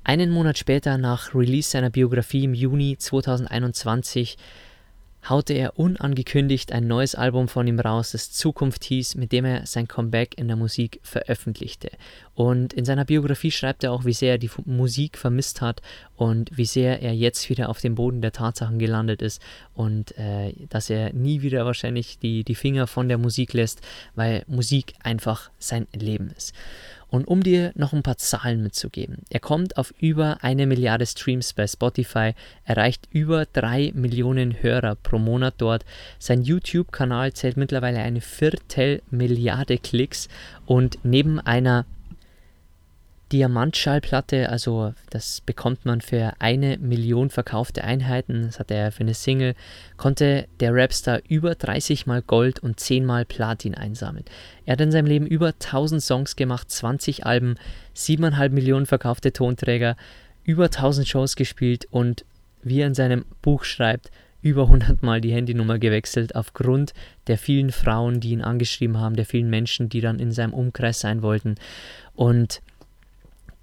Einen 0.04 0.30
Monat 0.30 0.56
später, 0.56 0.96
nach 0.96 1.34
Release 1.34 1.68
seiner 1.70 1.90
Biografie 1.90 2.44
im 2.44 2.54
Juni 2.54 2.96
2021, 2.96 4.38
haute 5.28 5.54
er 5.54 5.78
unangekündigt 5.78 6.72
ein 6.72 6.86
neues 6.86 7.14
Album 7.14 7.48
von 7.48 7.66
ihm 7.66 7.80
raus, 7.80 8.12
das 8.12 8.32
Zukunft 8.32 8.84
hieß, 8.84 9.14
mit 9.14 9.32
dem 9.32 9.44
er 9.44 9.66
sein 9.66 9.88
Comeback 9.88 10.36
in 10.38 10.48
der 10.48 10.56
Musik 10.56 11.00
veröffentlichte. 11.02 11.90
Und 12.34 12.72
in 12.72 12.84
seiner 12.84 13.04
Biografie 13.04 13.50
schreibt 13.50 13.84
er 13.84 13.92
auch, 13.92 14.04
wie 14.04 14.12
sehr 14.12 14.32
er 14.32 14.38
die 14.38 14.50
Musik 14.64 15.16
vermisst 15.16 15.60
hat 15.60 15.82
und 16.16 16.56
wie 16.56 16.64
sehr 16.64 17.00
er 17.00 17.14
jetzt 17.14 17.48
wieder 17.48 17.68
auf 17.68 17.80
dem 17.80 17.94
Boden 17.94 18.20
der 18.20 18.32
Tatsachen 18.32 18.78
gelandet 18.78 19.22
ist 19.22 19.40
und 19.74 20.16
äh, 20.18 20.52
dass 20.68 20.90
er 20.90 21.12
nie 21.12 21.42
wieder 21.42 21.64
wahrscheinlich 21.64 22.18
die, 22.18 22.44
die 22.44 22.54
Finger 22.54 22.86
von 22.86 23.08
der 23.08 23.18
Musik 23.18 23.52
lässt, 23.52 23.80
weil 24.14 24.44
Musik 24.46 24.94
einfach 25.02 25.50
sein 25.58 25.86
Leben 25.94 26.30
ist. 26.36 26.54
Und 27.14 27.28
um 27.28 27.44
dir 27.44 27.70
noch 27.76 27.92
ein 27.92 28.02
paar 28.02 28.16
Zahlen 28.16 28.60
mitzugeben, 28.60 29.18
er 29.30 29.38
kommt 29.38 29.76
auf 29.76 29.94
über 30.00 30.38
eine 30.42 30.66
Milliarde 30.66 31.06
Streams 31.06 31.52
bei 31.52 31.64
Spotify, 31.64 32.32
erreicht 32.64 33.06
über 33.12 33.46
drei 33.46 33.92
Millionen 33.94 34.60
Hörer 34.60 34.96
pro 34.96 35.20
Monat 35.20 35.54
dort. 35.58 35.84
Sein 36.18 36.42
YouTube-Kanal 36.42 37.32
zählt 37.32 37.56
mittlerweile 37.56 38.00
eine 38.00 38.20
Viertelmilliarde 38.20 39.78
Klicks 39.78 40.28
und 40.66 40.98
neben 41.04 41.38
einer 41.38 41.86
Diamantschallplatte, 43.32 44.48
also 44.48 44.94
das 45.10 45.40
bekommt 45.40 45.84
man 45.84 46.00
für 46.00 46.34
eine 46.38 46.78
Million 46.78 47.30
verkaufte 47.30 47.82
Einheiten, 47.82 48.42
das 48.42 48.58
hat 48.58 48.70
er 48.70 48.92
für 48.92 49.00
eine 49.00 49.14
Single, 49.14 49.54
konnte 49.96 50.46
der 50.60 50.74
Rapstar 50.74 51.20
über 51.28 51.54
30 51.54 52.06
mal 52.06 52.22
Gold 52.22 52.60
und 52.60 52.78
10 52.78 53.04
mal 53.04 53.24
Platin 53.24 53.74
einsammeln. 53.74 54.24
Er 54.66 54.72
hat 54.72 54.80
in 54.80 54.92
seinem 54.92 55.06
Leben 55.06 55.26
über 55.26 55.48
1000 55.48 56.02
Songs 56.02 56.36
gemacht, 56.36 56.70
20 56.70 57.26
Alben, 57.26 57.56
7,5 57.96 58.50
Millionen 58.50 58.86
verkaufte 58.86 59.32
Tonträger, 59.32 59.96
über 60.44 60.64
1000 60.64 61.08
Shows 61.08 61.36
gespielt 61.36 61.86
und 61.90 62.24
wie 62.62 62.80
er 62.80 62.86
in 62.86 62.94
seinem 62.94 63.24
Buch 63.42 63.64
schreibt, 63.64 64.10
über 64.44 64.64
100 64.64 65.02
Mal 65.02 65.22
die 65.22 65.32
Handynummer 65.32 65.78
gewechselt 65.78 66.36
aufgrund 66.36 66.92
der 67.28 67.38
vielen 67.38 67.72
Frauen, 67.72 68.20
die 68.20 68.30
ihn 68.30 68.42
angeschrieben 68.42 68.98
haben, 68.98 69.16
der 69.16 69.24
vielen 69.24 69.48
Menschen, 69.48 69.88
die 69.88 70.02
dann 70.02 70.18
in 70.18 70.32
seinem 70.32 70.52
Umkreis 70.52 71.00
sein 71.00 71.22
wollten. 71.22 71.54
Und 72.14 72.60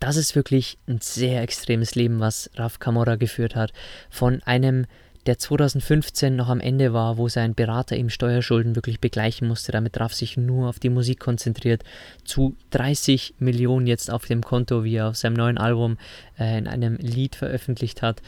das 0.01 0.17
ist 0.17 0.35
wirklich 0.35 0.79
ein 0.87 0.99
sehr 0.99 1.43
extremes 1.43 1.93
Leben, 1.93 2.19
was 2.19 2.49
Raf 2.55 2.79
Kamora 2.79 3.15
geführt 3.17 3.55
hat. 3.55 3.71
Von 4.09 4.41
einem, 4.43 4.87
der 5.27 5.37
2015 5.37 6.35
noch 6.35 6.49
am 6.49 6.59
Ende 6.59 6.91
war, 6.91 7.19
wo 7.19 7.29
sein 7.29 7.53
Berater 7.53 7.95
ihm 7.95 8.09
Steuerschulden 8.09 8.75
wirklich 8.75 8.99
begleichen 8.99 9.47
musste, 9.47 9.71
damit 9.71 9.99
Raf 9.99 10.15
sich 10.15 10.37
nur 10.37 10.69
auf 10.69 10.79
die 10.79 10.89
Musik 10.89 11.19
konzentriert, 11.19 11.83
zu 12.25 12.57
30 12.71 13.35
Millionen 13.37 13.85
jetzt 13.85 14.09
auf 14.09 14.25
dem 14.25 14.41
Konto, 14.41 14.83
wie 14.83 14.95
er 14.95 15.09
auf 15.09 15.17
seinem 15.17 15.35
neuen 15.35 15.59
Album 15.59 15.99
äh, 16.39 16.57
in 16.57 16.67
einem 16.67 16.95
Lied 16.95 17.35
veröffentlicht 17.35 18.01
hat. 18.01 18.23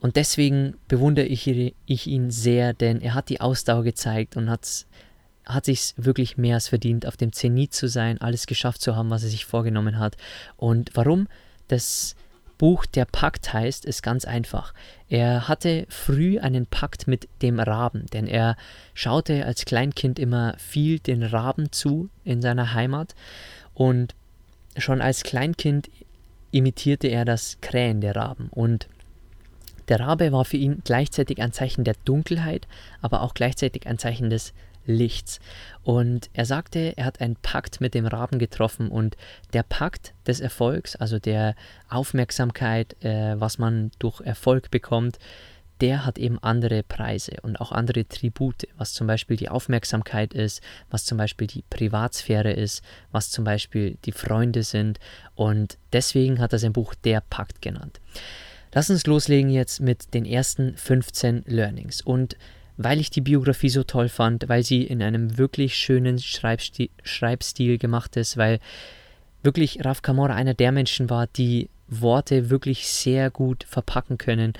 Und 0.00 0.16
deswegen 0.16 0.78
bewundere 0.88 1.26
ich, 1.26 1.46
ich 1.84 2.06
ihn 2.06 2.30
sehr, 2.30 2.72
denn 2.72 3.02
er 3.02 3.12
hat 3.12 3.28
die 3.28 3.42
Ausdauer 3.42 3.84
gezeigt 3.84 4.38
und 4.38 4.48
hat 4.48 4.64
es 4.64 4.86
hat 5.44 5.64
sich 5.64 5.94
wirklich 5.96 6.36
mehr 6.36 6.54
als 6.54 6.68
verdient, 6.68 7.06
auf 7.06 7.16
dem 7.16 7.32
Zenit 7.32 7.74
zu 7.74 7.88
sein, 7.88 8.20
alles 8.20 8.46
geschafft 8.46 8.80
zu 8.80 8.96
haben, 8.96 9.10
was 9.10 9.24
er 9.24 9.30
sich 9.30 9.44
vorgenommen 9.44 9.98
hat. 9.98 10.16
Und 10.56 10.90
warum 10.94 11.28
das 11.68 12.14
Buch 12.58 12.86
Der 12.86 13.06
Pakt 13.06 13.52
heißt, 13.52 13.84
ist 13.84 14.02
ganz 14.02 14.24
einfach. 14.24 14.72
Er 15.08 15.48
hatte 15.48 15.84
früh 15.88 16.38
einen 16.38 16.66
Pakt 16.66 17.08
mit 17.08 17.28
dem 17.42 17.58
Raben, 17.58 18.06
denn 18.12 18.28
er 18.28 18.56
schaute 18.94 19.44
als 19.44 19.64
Kleinkind 19.64 20.20
immer 20.20 20.54
viel 20.58 21.00
den 21.00 21.24
Raben 21.24 21.72
zu 21.72 22.08
in 22.22 22.40
seiner 22.40 22.72
Heimat 22.72 23.16
und 23.74 24.14
schon 24.76 25.00
als 25.00 25.24
Kleinkind 25.24 25.90
imitierte 26.52 27.08
er 27.08 27.24
das 27.24 27.58
Krähen 27.60 28.00
der 28.00 28.14
Raben 28.14 28.48
und 28.50 28.86
der 29.88 29.98
Rabe 29.98 30.30
war 30.30 30.44
für 30.44 30.56
ihn 30.56 30.82
gleichzeitig 30.84 31.42
ein 31.42 31.52
Zeichen 31.52 31.82
der 31.82 31.96
Dunkelheit, 32.04 32.68
aber 33.00 33.22
auch 33.22 33.34
gleichzeitig 33.34 33.88
ein 33.88 33.98
Zeichen 33.98 34.30
des 34.30 34.52
Lichts. 34.84 35.40
Und 35.82 36.30
er 36.32 36.44
sagte, 36.44 36.96
er 36.96 37.04
hat 37.04 37.20
einen 37.20 37.36
Pakt 37.36 37.80
mit 37.80 37.94
dem 37.94 38.06
Raben 38.06 38.38
getroffen 38.38 38.88
und 38.88 39.16
der 39.52 39.62
Pakt 39.62 40.14
des 40.26 40.40
Erfolgs, 40.40 40.96
also 40.96 41.18
der 41.18 41.54
Aufmerksamkeit, 41.88 42.96
äh, 43.04 43.40
was 43.40 43.58
man 43.58 43.90
durch 43.98 44.20
Erfolg 44.20 44.70
bekommt, 44.70 45.18
der 45.82 46.06
hat 46.06 46.16
eben 46.16 46.38
andere 46.38 46.84
Preise 46.84 47.32
und 47.42 47.60
auch 47.60 47.72
andere 47.72 48.06
Tribute, 48.06 48.68
was 48.76 48.92
zum 48.92 49.08
Beispiel 49.08 49.36
die 49.36 49.48
Aufmerksamkeit 49.48 50.32
ist, 50.32 50.62
was 50.90 51.04
zum 51.04 51.18
Beispiel 51.18 51.48
die 51.48 51.64
Privatsphäre 51.68 52.52
ist, 52.52 52.82
was 53.10 53.30
zum 53.30 53.44
Beispiel 53.44 53.98
die 54.04 54.12
Freunde 54.12 54.62
sind. 54.62 55.00
Und 55.34 55.78
deswegen 55.92 56.38
hat 56.38 56.52
er 56.52 56.60
sein 56.60 56.72
Buch 56.72 56.94
Der 56.94 57.20
Pakt 57.20 57.62
genannt. 57.62 58.00
Lass 58.72 58.90
uns 58.90 59.06
loslegen 59.06 59.50
jetzt 59.50 59.80
mit 59.80 60.14
den 60.14 60.24
ersten 60.24 60.76
15 60.76 61.42
Learnings. 61.46 62.00
Und 62.00 62.36
weil 62.76 63.00
ich 63.00 63.10
die 63.10 63.20
Biografie 63.20 63.68
so 63.68 63.82
toll 63.82 64.08
fand, 64.08 64.48
weil 64.48 64.62
sie 64.62 64.82
in 64.82 65.02
einem 65.02 65.38
wirklich 65.38 65.76
schönen 65.76 66.18
Schreibstil, 66.18 66.90
Schreibstil 67.02 67.78
gemacht 67.78 68.16
ist, 68.16 68.36
weil 68.36 68.60
wirklich 69.42 69.84
Raf 69.84 70.02
Kamora 70.02 70.34
einer 70.34 70.54
der 70.54 70.72
Menschen 70.72 71.10
war, 71.10 71.26
die 71.26 71.68
Worte 71.88 72.50
wirklich 72.50 72.88
sehr 72.88 73.30
gut 73.30 73.64
verpacken 73.64 74.18
können, 74.18 74.54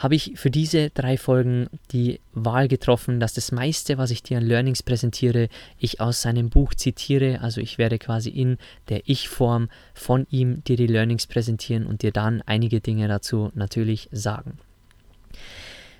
habe 0.00 0.14
ich 0.14 0.32
für 0.36 0.50
diese 0.50 0.88
drei 0.88 1.18
Folgen 1.18 1.68
die 1.92 2.20
Wahl 2.32 2.68
getroffen, 2.68 3.20
dass 3.20 3.34
das 3.34 3.52
meiste, 3.52 3.98
was 3.98 4.10
ich 4.10 4.22
dir 4.22 4.38
an 4.38 4.44
Learnings 4.44 4.82
präsentiere, 4.82 5.48
ich 5.78 6.00
aus 6.00 6.22
seinem 6.22 6.48
Buch 6.48 6.72
zitiere. 6.72 7.42
Also 7.42 7.60
ich 7.60 7.76
werde 7.76 7.98
quasi 7.98 8.30
in 8.30 8.56
der 8.88 9.02
Ich-Form 9.04 9.68
von 9.92 10.26
ihm 10.30 10.64
dir 10.64 10.76
die 10.76 10.86
Learnings 10.86 11.26
präsentieren 11.26 11.86
und 11.86 12.00
dir 12.00 12.12
dann 12.12 12.40
einige 12.46 12.80
Dinge 12.80 13.08
dazu 13.08 13.50
natürlich 13.54 14.08
sagen. 14.10 14.58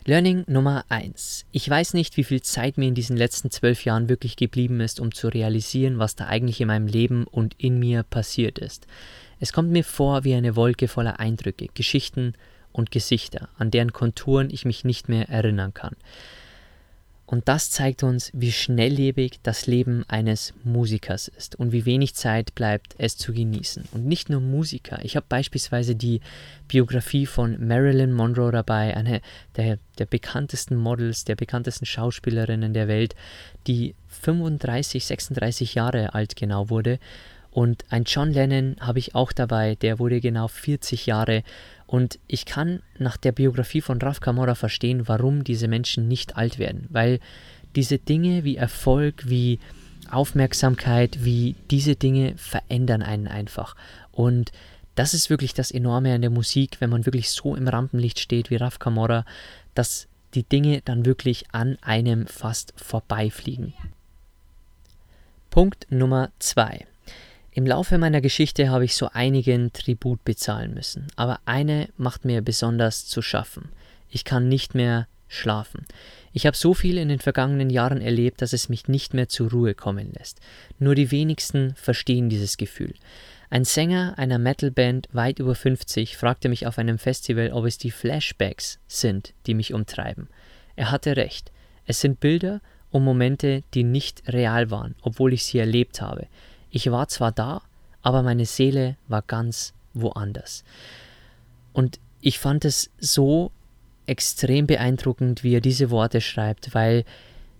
Learning 0.07 0.45
Nummer 0.47 0.87
1. 0.89 1.45
Ich 1.53 1.69
weiß 1.69 1.93
nicht, 1.93 2.17
wie 2.17 2.25
viel 2.25 2.41
Zeit 2.41 2.79
mir 2.79 2.89
in 2.89 2.95
diesen 2.95 3.19
letzten 3.19 3.51
zwölf 3.51 3.85
Jahren 3.85 4.09
wirklich 4.09 4.37
geblieben 4.37 4.81
ist, 4.81 4.99
um 4.99 5.13
zu 5.13 5.29
realisieren, 5.29 5.99
was 5.99 6.17
da 6.17 6.27
eigentlich 6.27 6.59
in 6.63 6.69
meinem 6.69 6.87
Leben 6.87 7.25
und 7.25 7.55
in 7.59 7.79
mir 7.79 8.03
passiert 8.03 8.59
ist. 8.59 8.87
Es 9.41 9.53
kommt 9.53 9.71
mir 9.71 9.85
vor 9.85 10.25
wie 10.25 10.35
eine 10.35 10.57
Wolke 10.57 10.89
voller 10.89 11.21
Eindrücke, 11.21 11.67
Geschichten 11.75 12.33
und 12.73 12.91
Gesichter, 12.91 13.51
an 13.59 13.71
deren 13.71 13.93
Konturen 13.93 14.49
ich 14.51 14.65
mich 14.65 14.85
nicht 14.85 15.11
mehr 15.11 15.29
erinnern 15.29 15.75
kann. 15.75 15.97
Und 17.31 17.47
das 17.47 17.71
zeigt 17.71 18.03
uns, 18.03 18.33
wie 18.35 18.51
schnelllebig 18.51 19.39
das 19.45 19.69
Leben 19.69 20.05
eines 20.09 20.53
Musikers 20.65 21.29
ist 21.29 21.55
und 21.55 21.71
wie 21.71 21.85
wenig 21.85 22.17
Zeit 22.17 22.57
bleibt, 22.57 22.97
es 22.99 23.17
zu 23.17 23.33
genießen. 23.33 23.85
Und 23.93 24.05
nicht 24.05 24.31
nur 24.31 24.41
Musiker. 24.41 24.99
Ich 25.05 25.15
habe 25.15 25.27
beispielsweise 25.29 25.95
die 25.95 26.23
Biografie 26.67 27.27
von 27.27 27.65
Marilyn 27.65 28.13
Monroe 28.13 28.51
dabei, 28.51 28.97
eine 28.97 29.21
der, 29.55 29.79
der 29.99 30.07
bekanntesten 30.07 30.75
Models, 30.75 31.25
der 31.25 31.37
bekanntesten 31.37 31.87
Schauspielerinnen 31.87 32.75
der 32.75 32.89
Welt, 32.89 33.15
die 33.69 33.95
35, 34.09 35.07
36 35.07 35.77
Jahre 35.77 36.15
alt 36.15 36.35
genau 36.35 36.69
wurde. 36.69 36.99
Und 37.53 37.85
ein 37.91 38.05
John 38.05 38.33
Lennon 38.33 38.75
habe 38.81 38.99
ich 38.99 39.15
auch 39.15 39.31
dabei, 39.31 39.77
der 39.77 40.01
wurde 40.01 40.21
genau 40.21 40.49
40 40.49 41.07
Jahre 41.07 41.45
und 41.91 42.21
ich 42.29 42.45
kann 42.45 42.85
nach 42.99 43.17
der 43.17 43.33
Biografie 43.33 43.81
von 43.81 44.01
Raf 44.01 44.21
Kamora 44.21 44.55
verstehen, 44.55 45.09
warum 45.09 45.43
diese 45.43 45.67
Menschen 45.67 46.07
nicht 46.07 46.37
alt 46.37 46.61
werden. 46.61 46.87
Weil 46.89 47.19
diese 47.75 47.99
Dinge 47.99 48.45
wie 48.45 48.57
Erfolg, 48.57 49.29
wie 49.29 49.59
Aufmerksamkeit, 50.09 51.25
wie 51.25 51.57
diese 51.73 51.97
Dinge 51.97 52.35
verändern 52.37 53.03
einen 53.03 53.27
einfach. 53.27 53.75
Und 54.13 54.53
das 54.95 55.15
ist 55.15 55.31
wirklich 55.31 55.53
das 55.53 55.73
Enorme 55.73 56.15
an 56.15 56.21
der 56.21 56.31
Musik, 56.31 56.77
wenn 56.79 56.91
man 56.91 57.07
wirklich 57.07 57.29
so 57.29 57.57
im 57.57 57.67
Rampenlicht 57.67 58.21
steht 58.21 58.51
wie 58.51 58.57
Raf 58.57 58.79
Kamora, 58.79 59.25
dass 59.75 60.07
die 60.35 60.45
Dinge 60.45 60.83
dann 60.85 61.05
wirklich 61.07 61.47
an 61.51 61.77
einem 61.81 62.29
fast 62.29 62.73
vorbeifliegen. 62.77 63.75
Punkt 65.51 65.89
Nummer 65.91 66.31
zwei. 66.39 66.87
Im 67.53 67.67
Laufe 67.67 67.99
meiner 67.99 68.21
Geschichte 68.21 68.71
habe 68.71 68.85
ich 68.85 68.95
so 68.95 69.09
einigen 69.13 69.73
Tribut 69.73 70.25
bezahlen 70.25 70.73
müssen, 70.73 71.09
aber 71.17 71.41
eine 71.47 71.89
macht 71.97 72.25
mir 72.25 72.43
besonders 72.43 73.07
zu 73.07 73.23
schaffen. 73.23 73.71
Ich 74.09 74.25
kann 74.25 74.49
nicht 74.49 74.75
mehr 74.75 75.09
schlafen. 75.27 75.87
Ich 76.33 76.47
habe 76.47 76.57
so 76.57 76.75
viel 76.75 76.97
in 76.97 77.09
den 77.09 77.19
vergangenen 77.19 77.71
Jahren 77.71 78.01
erlebt, 78.01 78.41
dass 78.41 78.53
es 78.53 78.69
mich 78.69 78.87
nicht 78.87 79.15
mehr 79.15 79.29
zur 79.29 79.51
Ruhe 79.51 79.75
kommen 79.75 80.13
lässt. 80.17 80.41
Nur 80.79 80.95
die 80.95 81.11
wenigsten 81.11 81.75
verstehen 81.75 82.29
dieses 82.29 82.57
Gefühl. 82.57 82.95
Ein 83.49 83.65
Sänger 83.65 84.15
einer 84.17 84.39
Metalband 84.39 85.09
weit 85.13 85.41
über 85.41 85.57
50 85.57 86.17
fragte 86.17 86.49
mich 86.49 86.69
auf 86.69 86.79
einem 86.79 86.99
Festival, 86.99 87.51
ob 87.53 87.65
es 87.65 87.79
die 87.79 87.91
Flashbacks 87.91 88.79
sind, 88.87 89.35
die 89.47 89.55
mich 89.55 89.75
umtreiben. 89.75 90.29
Er 90.77 90.93
hatte 90.93 91.17
recht. 91.17 91.51
Es 91.85 92.01
sind 92.01 92.21
Bilder 92.21 92.61
und 92.91 93.03
Momente, 93.03 93.65
die 93.75 93.83
nicht 93.83 94.23
real 94.29 94.71
waren, 94.71 94.95
obwohl 95.03 95.33
ich 95.33 95.45
sie 95.45 95.59
erlebt 95.59 96.01
habe. 96.01 96.29
Ich 96.71 96.91
war 96.91 97.09
zwar 97.09 97.33
da, 97.33 97.63
aber 98.03 98.23
meine 98.23 98.47
Seele 98.47 98.97
war 99.09 99.23
ganz 99.23 99.75
woanders. 99.95 100.65
Und 101.73 101.99
ich 102.21 102.39
fand 102.39 102.65
es 102.65 102.91
so 102.99 103.51
extrem 104.07 104.67
beeindruckend, 104.67 105.45
wie 105.45 105.55
er 105.55 105.61
diese 105.61 105.91
Worte 105.91 106.21
schreibt, 106.21 106.75
weil 106.75 107.05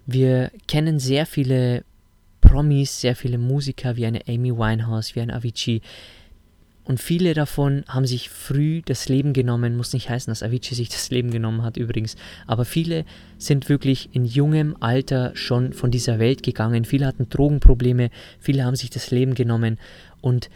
wir 0.07 0.51
kennen 0.67 0.99
sehr 0.99 1.27
viele 1.27 1.85
Promis, 2.41 3.01
sehr 3.01 3.15
viele 3.15 3.39
Musiker 3.39 3.97
wie 3.97 4.07
eine 4.07 4.27
Amy 4.27 4.57
Winehouse, 4.57 5.15
wie 5.15 5.21
ein 5.21 5.31
Avicii, 5.31 5.83
und 6.91 6.99
viele 6.99 7.35
davon 7.35 7.85
haben 7.87 8.05
sich 8.05 8.31
früh 8.31 8.83
das 8.85 9.09
Leben 9.09 9.33
genommen, 9.33 9.77
muss 9.77 9.93
nicht 9.93 10.11
heißen, 10.11 10.29
dass 10.29 10.43
Avicii 10.43 10.75
sich 10.75 10.89
das 10.89 11.09
Leben 11.13 11.31
genommen 11.31 11.63
hat 11.63 11.77
übrigens, 11.77 12.17
aber 12.49 12.65
viele 12.65 13.05
sind 13.39 13.69
wirklich 13.69 14.09
in 14.13 14.25
jungem 14.25 14.77
Alter 14.81 15.31
schon 15.37 15.73
von 15.73 15.93
dieser 15.93 16.19
Welt 16.19 16.43
gegangen. 16.43 16.85
Viele 16.85 17.07
hatten 17.07 17.29
Drogenprobleme, 17.29 18.11
viele 18.41 18.65
haben 18.65 18.75
sich 18.75 18.91
das 18.91 19.13
Leben 19.13 19.37
genommen 19.37 19.79
und 20.21 20.51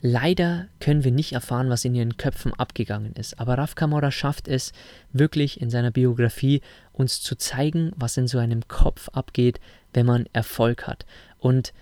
leider 0.00 0.68
können 0.80 1.04
wir 1.04 1.12
nicht 1.12 1.32
erfahren, 1.32 1.68
was 1.68 1.84
in 1.84 1.94
ihren 1.94 2.16
Köpfen 2.16 2.54
abgegangen 2.54 3.12
ist. 3.12 3.38
Aber 3.38 3.58
Raf 3.58 3.74
Kamora 3.74 4.10
schafft 4.10 4.48
es 4.48 4.72
wirklich 5.12 5.60
in 5.60 5.68
seiner 5.68 5.90
Biografie 5.90 6.62
uns 6.94 7.20
zu 7.20 7.36
zeigen, 7.36 7.92
was 7.94 8.16
in 8.16 8.26
so 8.26 8.38
einem 8.38 8.66
Kopf 8.68 9.10
abgeht, 9.10 9.60
wenn 9.92 10.06
man 10.06 10.30
Erfolg 10.32 10.86
hat. 10.86 11.04
Und 11.36 11.74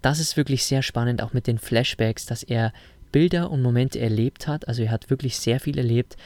das 0.00 0.20
ist 0.20 0.38
wirklich 0.38 0.64
sehr 0.64 0.82
spannend, 0.82 1.20
auch 1.20 1.34
mit 1.34 1.46
den 1.46 1.58
Flashbacks, 1.58 2.24
dass 2.24 2.42
er 2.42 2.72
Bilder 3.16 3.50
und 3.50 3.62
Momente 3.62 3.98
erlebt 3.98 4.46
hat. 4.46 4.68
Also 4.68 4.82
er 4.82 4.90
hat 4.90 5.08
wirklich 5.08 5.38
sehr 5.38 5.58
viel 5.58 5.78
erlebt, 5.78 6.18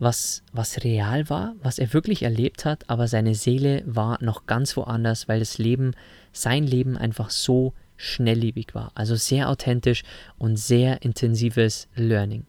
was, 0.00 0.42
was 0.52 0.82
real 0.82 1.30
war, 1.30 1.54
was 1.62 1.78
er 1.78 1.92
wirklich 1.92 2.24
erlebt 2.24 2.64
hat, 2.64 2.90
aber 2.90 3.06
seine 3.06 3.36
Seele 3.36 3.84
war 3.86 4.18
noch 4.20 4.46
ganz 4.46 4.76
woanders, 4.76 5.28
weil 5.28 5.38
das 5.38 5.58
Leben, 5.58 5.92
sein 6.32 6.64
Leben 6.66 6.96
einfach 6.96 7.30
so 7.30 7.74
schnelllebig 7.96 8.74
war. 8.74 8.90
Also 8.96 9.14
sehr 9.14 9.48
authentisch 9.48 10.02
und 10.36 10.56
sehr 10.56 11.02
intensives 11.02 11.86
Learning. 11.94 12.44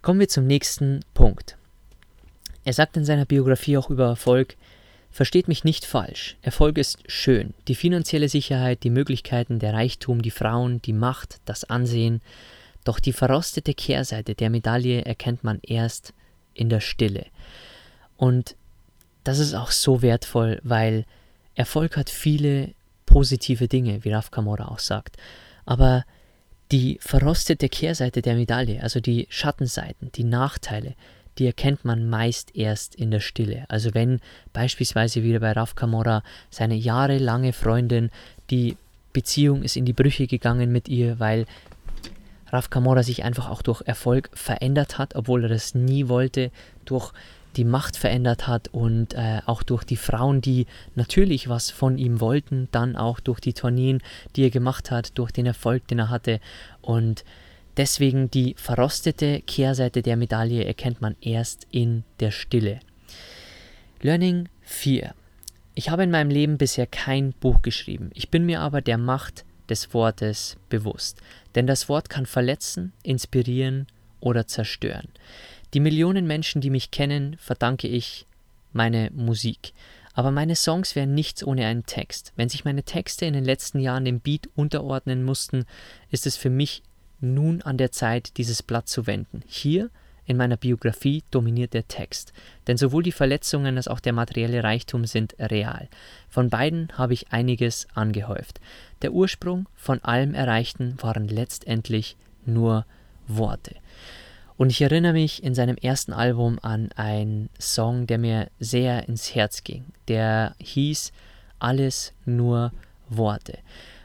Kommen 0.00 0.20
wir 0.20 0.28
zum 0.28 0.46
nächsten 0.46 1.00
Punkt. 1.12 1.58
Er 2.62 2.72
sagt 2.72 2.96
in 2.96 3.04
seiner 3.04 3.24
Biografie 3.24 3.78
auch 3.78 3.90
über 3.90 4.06
Erfolg, 4.06 4.56
Versteht 5.14 5.46
mich 5.46 5.62
nicht 5.62 5.84
falsch. 5.84 6.36
Erfolg 6.42 6.76
ist 6.76 6.98
schön. 7.06 7.54
Die 7.68 7.76
finanzielle 7.76 8.28
Sicherheit, 8.28 8.82
die 8.82 8.90
Möglichkeiten, 8.90 9.60
der 9.60 9.72
Reichtum, 9.72 10.22
die 10.22 10.32
Frauen, 10.32 10.82
die 10.82 10.92
Macht, 10.92 11.38
das 11.44 11.62
Ansehen. 11.62 12.20
Doch 12.82 12.98
die 12.98 13.12
verrostete 13.12 13.74
Kehrseite 13.74 14.34
der 14.34 14.50
Medaille 14.50 15.02
erkennt 15.02 15.44
man 15.44 15.60
erst 15.62 16.14
in 16.52 16.68
der 16.68 16.80
Stille. 16.80 17.26
Und 18.16 18.56
das 19.22 19.38
ist 19.38 19.54
auch 19.54 19.70
so 19.70 20.02
wertvoll, 20.02 20.60
weil 20.64 21.04
Erfolg 21.54 21.96
hat 21.96 22.10
viele 22.10 22.74
positive 23.06 23.68
Dinge, 23.68 24.02
wie 24.02 24.10
Raf 24.10 24.32
Kamora 24.32 24.66
auch 24.66 24.80
sagt. 24.80 25.16
Aber 25.64 26.04
die 26.72 26.98
verrostete 27.00 27.68
Kehrseite 27.68 28.20
der 28.20 28.34
Medaille, 28.34 28.82
also 28.82 28.98
die 28.98 29.28
Schattenseiten, 29.30 30.10
die 30.10 30.24
Nachteile, 30.24 30.96
die 31.38 31.46
erkennt 31.46 31.84
man 31.84 32.08
meist 32.08 32.54
erst 32.54 32.94
in 32.94 33.10
der 33.10 33.20
Stille. 33.20 33.64
Also 33.68 33.94
wenn 33.94 34.20
beispielsweise 34.52 35.22
wieder 35.22 35.40
bei 35.40 35.52
Raf 35.52 35.74
Kamora 35.74 36.22
seine 36.50 36.74
jahrelange 36.74 37.52
Freundin, 37.52 38.10
die 38.50 38.76
Beziehung 39.12 39.62
ist 39.62 39.76
in 39.76 39.84
die 39.84 39.92
Brüche 39.92 40.26
gegangen 40.26 40.72
mit 40.72 40.88
ihr, 40.88 41.18
weil 41.18 41.46
Raf 42.48 42.70
Kamora 42.70 43.02
sich 43.02 43.24
einfach 43.24 43.48
auch 43.48 43.62
durch 43.62 43.82
Erfolg 43.84 44.30
verändert 44.34 44.98
hat, 44.98 45.16
obwohl 45.16 45.44
er 45.44 45.48
das 45.48 45.74
nie 45.74 46.08
wollte, 46.08 46.50
durch 46.84 47.12
die 47.56 47.64
Macht 47.64 47.96
verändert 47.96 48.46
hat 48.46 48.68
und 48.68 49.14
äh, 49.14 49.40
auch 49.46 49.62
durch 49.62 49.84
die 49.84 49.96
Frauen, 49.96 50.40
die 50.40 50.66
natürlich 50.94 51.48
was 51.48 51.70
von 51.70 51.98
ihm 51.98 52.20
wollten, 52.20 52.68
dann 52.72 52.96
auch 52.96 53.20
durch 53.20 53.40
die 53.40 53.52
Tourneen, 53.52 54.02
die 54.34 54.42
er 54.42 54.50
gemacht 54.50 54.90
hat, 54.90 55.16
durch 55.18 55.30
den 55.30 55.46
Erfolg, 55.46 55.86
den 55.88 56.00
er 56.00 56.10
hatte 56.10 56.40
und 56.80 57.24
Deswegen 57.76 58.30
die 58.30 58.54
verrostete 58.56 59.40
Kehrseite 59.40 60.02
der 60.02 60.16
Medaille 60.16 60.64
erkennt 60.64 61.00
man 61.00 61.16
erst 61.20 61.66
in 61.70 62.04
der 62.20 62.30
Stille. 62.30 62.80
Learning 64.00 64.48
4. 64.62 65.14
Ich 65.74 65.88
habe 65.88 66.04
in 66.04 66.10
meinem 66.10 66.30
Leben 66.30 66.56
bisher 66.56 66.86
kein 66.86 67.32
Buch 67.32 67.62
geschrieben. 67.62 68.10
Ich 68.14 68.30
bin 68.30 68.46
mir 68.46 68.60
aber 68.60 68.80
der 68.80 68.98
Macht 68.98 69.44
des 69.68 69.92
Wortes 69.92 70.56
bewusst. 70.68 71.20
Denn 71.54 71.66
das 71.66 71.88
Wort 71.88 72.08
kann 72.08 72.26
verletzen, 72.26 72.92
inspirieren 73.02 73.86
oder 74.20 74.46
zerstören. 74.46 75.08
Die 75.72 75.80
Millionen 75.80 76.26
Menschen, 76.26 76.60
die 76.60 76.70
mich 76.70 76.90
kennen, 76.90 77.36
verdanke 77.38 77.88
ich 77.88 78.26
meine 78.72 79.10
Musik. 79.12 79.72
Aber 80.12 80.30
meine 80.30 80.54
Songs 80.54 80.94
wären 80.94 81.14
nichts 81.14 81.42
ohne 81.44 81.66
einen 81.66 81.86
Text. 81.86 82.32
Wenn 82.36 82.48
sich 82.48 82.64
meine 82.64 82.84
Texte 82.84 83.26
in 83.26 83.34
den 83.34 83.44
letzten 83.44 83.80
Jahren 83.80 84.04
dem 84.04 84.20
Beat 84.20 84.48
unterordnen 84.54 85.24
mussten, 85.24 85.64
ist 86.10 86.26
es 86.26 86.36
für 86.36 86.50
mich 86.50 86.82
nun 87.24 87.62
an 87.62 87.78
der 87.78 87.90
Zeit, 87.90 88.36
dieses 88.36 88.62
Blatt 88.62 88.88
zu 88.88 89.06
wenden. 89.06 89.42
Hier 89.46 89.90
in 90.26 90.36
meiner 90.36 90.56
Biografie 90.56 91.22
dominiert 91.30 91.74
der 91.74 91.86
Text, 91.88 92.32
denn 92.66 92.76
sowohl 92.76 93.02
die 93.02 93.12
Verletzungen 93.12 93.76
als 93.76 93.88
auch 93.88 94.00
der 94.00 94.12
materielle 94.12 94.64
Reichtum 94.64 95.04
sind 95.04 95.34
real. 95.38 95.88
Von 96.28 96.50
beiden 96.50 96.88
habe 96.96 97.12
ich 97.12 97.32
einiges 97.32 97.86
angehäuft. 97.94 98.60
Der 99.02 99.12
Ursprung 99.12 99.68
von 99.74 100.02
allem 100.02 100.34
Erreichten 100.34 100.96
waren 101.00 101.28
letztendlich 101.28 102.16
nur 102.46 102.86
Worte. 103.26 103.74
Und 104.56 104.70
ich 104.70 104.80
erinnere 104.80 105.14
mich 105.14 105.42
in 105.42 105.54
seinem 105.54 105.76
ersten 105.76 106.12
Album 106.12 106.58
an 106.62 106.90
einen 106.92 107.50
Song, 107.58 108.06
der 108.06 108.18
mir 108.18 108.48
sehr 108.60 109.08
ins 109.08 109.34
Herz 109.34 109.64
ging. 109.64 109.84
Der 110.08 110.54
hieß 110.58 111.12
Alles 111.58 112.12
nur 112.24 112.72
Worte. 113.08 113.58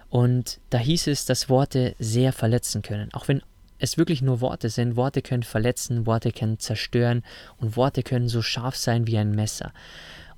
Und 0.09 0.59
da 0.69 0.77
hieß 0.77 1.07
es, 1.07 1.25
dass 1.25 1.49
Worte 1.49 1.95
sehr 1.99 2.33
verletzen 2.33 2.81
können. 2.81 3.09
Auch 3.13 3.27
wenn 3.27 3.41
es 3.79 3.97
wirklich 3.97 4.21
nur 4.21 4.41
Worte 4.41 4.69
sind. 4.69 4.95
Worte 4.95 5.21
können 5.21 5.43
verletzen, 5.43 6.05
Worte 6.05 6.31
können 6.31 6.59
zerstören 6.59 7.23
und 7.57 7.75
Worte 7.75 8.03
können 8.03 8.27
so 8.27 8.41
scharf 8.41 8.75
sein 8.75 9.07
wie 9.07 9.17
ein 9.17 9.31
Messer. 9.31 9.71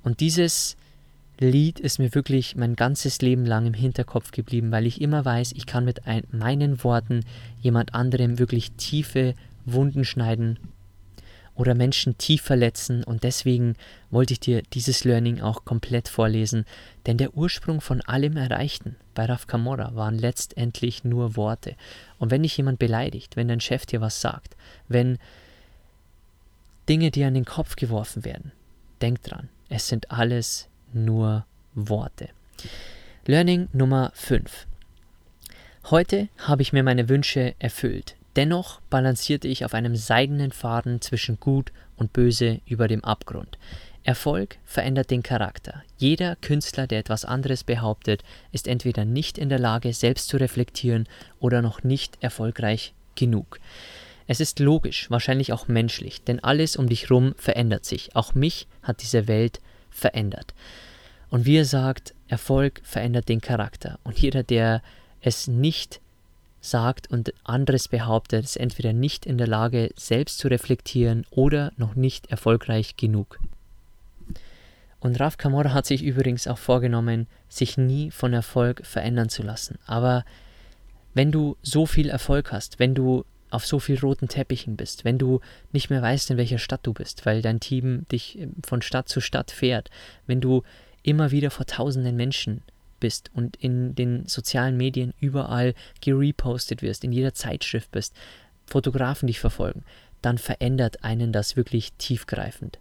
Und 0.02 0.20
dieses 0.20 0.76
Lied 1.38 1.80
ist 1.80 1.98
mir 1.98 2.14
wirklich 2.14 2.54
mein 2.54 2.76
ganzes 2.76 3.20
Leben 3.20 3.44
lang 3.44 3.66
im 3.66 3.74
Hinterkopf 3.74 4.30
geblieben, 4.30 4.70
weil 4.70 4.86
ich 4.86 5.00
immer 5.00 5.24
weiß, 5.24 5.52
ich 5.52 5.66
kann 5.66 5.84
mit 5.84 6.06
ein, 6.06 6.22
meinen 6.30 6.84
Worten 6.84 7.24
jemand 7.60 7.94
anderem 7.94 8.38
wirklich 8.38 8.72
tiefe 8.72 9.34
Wunden 9.64 10.04
schneiden 10.04 10.58
oder 11.54 11.74
Menschen 11.74 12.16
tief 12.18 12.42
verletzen 12.42 13.04
und 13.04 13.24
deswegen 13.24 13.76
wollte 14.10 14.32
ich 14.32 14.40
dir 14.40 14.62
dieses 14.72 15.04
Learning 15.04 15.40
auch 15.40 15.64
komplett 15.64 16.08
vorlesen, 16.08 16.64
denn 17.06 17.18
der 17.18 17.36
Ursprung 17.36 17.80
von 17.80 18.00
allem 18.02 18.36
Erreichten 18.36 18.96
bei 19.14 19.26
Raf 19.26 19.46
Kamora 19.46 19.94
waren 19.94 20.18
letztendlich 20.18 21.04
nur 21.04 21.36
Worte. 21.36 21.76
Und 22.18 22.30
wenn 22.30 22.42
dich 22.42 22.56
jemand 22.56 22.78
beleidigt, 22.78 23.36
wenn 23.36 23.48
dein 23.48 23.60
Chef 23.60 23.84
dir 23.86 24.00
was 24.00 24.20
sagt, 24.20 24.56
wenn 24.88 25.18
Dinge 26.88 27.10
dir 27.10 27.26
an 27.26 27.34
den 27.34 27.44
Kopf 27.44 27.76
geworfen 27.76 28.24
werden, 28.24 28.52
denk 29.00 29.22
dran, 29.22 29.48
es 29.68 29.88
sind 29.88 30.10
alles 30.10 30.68
nur 30.92 31.44
Worte. 31.74 32.28
Learning 33.26 33.68
Nummer 33.72 34.10
5. 34.14 34.66
Heute 35.90 36.28
habe 36.38 36.62
ich 36.62 36.72
mir 36.72 36.82
meine 36.82 37.08
Wünsche 37.08 37.54
erfüllt. 37.58 38.16
Dennoch 38.36 38.80
balancierte 38.88 39.48
ich 39.48 39.64
auf 39.64 39.74
einem 39.74 39.94
seidenen 39.96 40.52
Faden 40.52 41.00
zwischen 41.00 41.38
Gut 41.38 41.72
und 41.96 42.12
Böse 42.12 42.60
über 42.66 42.88
dem 42.88 43.04
Abgrund. 43.04 43.58
Erfolg 44.04 44.58
verändert 44.64 45.10
den 45.10 45.22
Charakter. 45.22 45.82
Jeder 45.96 46.36
Künstler, 46.36 46.86
der 46.86 46.98
etwas 46.98 47.24
anderes 47.24 47.62
behauptet, 47.62 48.22
ist 48.50 48.66
entweder 48.66 49.04
nicht 49.04 49.38
in 49.38 49.48
der 49.48 49.60
Lage, 49.60 49.92
selbst 49.92 50.28
zu 50.28 50.38
reflektieren 50.38 51.06
oder 51.38 51.62
noch 51.62 51.84
nicht 51.84 52.18
erfolgreich 52.20 52.94
genug. 53.14 53.60
Es 54.26 54.40
ist 54.40 54.58
logisch, 54.60 55.10
wahrscheinlich 55.10 55.52
auch 55.52 55.68
menschlich, 55.68 56.24
denn 56.24 56.42
alles 56.42 56.76
um 56.76 56.88
dich 56.88 57.10
rum 57.10 57.34
verändert 57.36 57.84
sich. 57.84 58.16
Auch 58.16 58.34
mich 58.34 58.66
hat 58.82 59.02
diese 59.02 59.28
Welt 59.28 59.60
verändert. 59.90 60.54
Und 61.28 61.46
wie 61.46 61.56
er 61.56 61.64
sagt, 61.64 62.14
Erfolg 62.28 62.80
verändert 62.84 63.28
den 63.28 63.40
Charakter. 63.40 63.98
Und 64.04 64.18
jeder, 64.18 64.42
der 64.42 64.82
es 65.20 65.48
nicht 65.48 66.00
sagt 66.62 67.10
und 67.10 67.34
anderes 67.44 67.88
behauptet, 67.88 68.44
ist 68.44 68.56
entweder 68.56 68.94
nicht 68.94 69.26
in 69.26 69.36
der 69.36 69.48
Lage, 69.48 69.90
selbst 69.96 70.38
zu 70.38 70.48
reflektieren 70.48 71.26
oder 71.30 71.72
noch 71.76 71.94
nicht 71.94 72.30
erfolgreich 72.30 72.96
genug. 72.96 73.38
Und 75.00 75.18
Raf 75.18 75.36
Kamora 75.36 75.74
hat 75.74 75.84
sich 75.84 76.02
übrigens 76.02 76.46
auch 76.46 76.58
vorgenommen, 76.58 77.26
sich 77.48 77.76
nie 77.76 78.12
von 78.12 78.32
Erfolg 78.32 78.86
verändern 78.86 79.28
zu 79.28 79.42
lassen. 79.42 79.78
Aber 79.84 80.24
wenn 81.12 81.32
du 81.32 81.56
so 81.62 81.84
viel 81.86 82.08
Erfolg 82.08 82.52
hast, 82.52 82.78
wenn 82.78 82.94
du 82.94 83.24
auf 83.50 83.66
so 83.66 83.80
viel 83.80 83.98
roten 83.98 84.28
Teppichen 84.28 84.76
bist, 84.76 85.04
wenn 85.04 85.18
du 85.18 85.40
nicht 85.72 85.90
mehr 85.90 86.00
weißt, 86.00 86.30
in 86.30 86.36
welcher 86.36 86.58
Stadt 86.58 86.86
du 86.86 86.94
bist, 86.94 87.26
weil 87.26 87.42
dein 87.42 87.58
Team 87.58 88.06
dich 88.10 88.38
von 88.64 88.80
Stadt 88.80 89.08
zu 89.08 89.20
Stadt 89.20 89.50
fährt, 89.50 89.90
wenn 90.26 90.40
du 90.40 90.62
immer 91.02 91.32
wieder 91.32 91.50
vor 91.50 91.66
tausenden 91.66 92.16
Menschen 92.16 92.62
bist 93.02 93.30
und 93.34 93.56
in 93.56 93.96
den 93.96 94.26
sozialen 94.26 94.76
Medien 94.76 95.12
überall 95.20 95.74
gerepostet 96.00 96.80
wirst, 96.80 97.02
in 97.02 97.12
jeder 97.12 97.34
Zeitschrift 97.34 97.90
bist, 97.90 98.14
Fotografen 98.64 99.26
dich 99.26 99.40
verfolgen, 99.40 99.84
dann 100.22 100.38
verändert 100.38 101.02
einen 101.02 101.32
das 101.32 101.56
wirklich 101.56 101.92
tiefgreifend. 101.94 102.78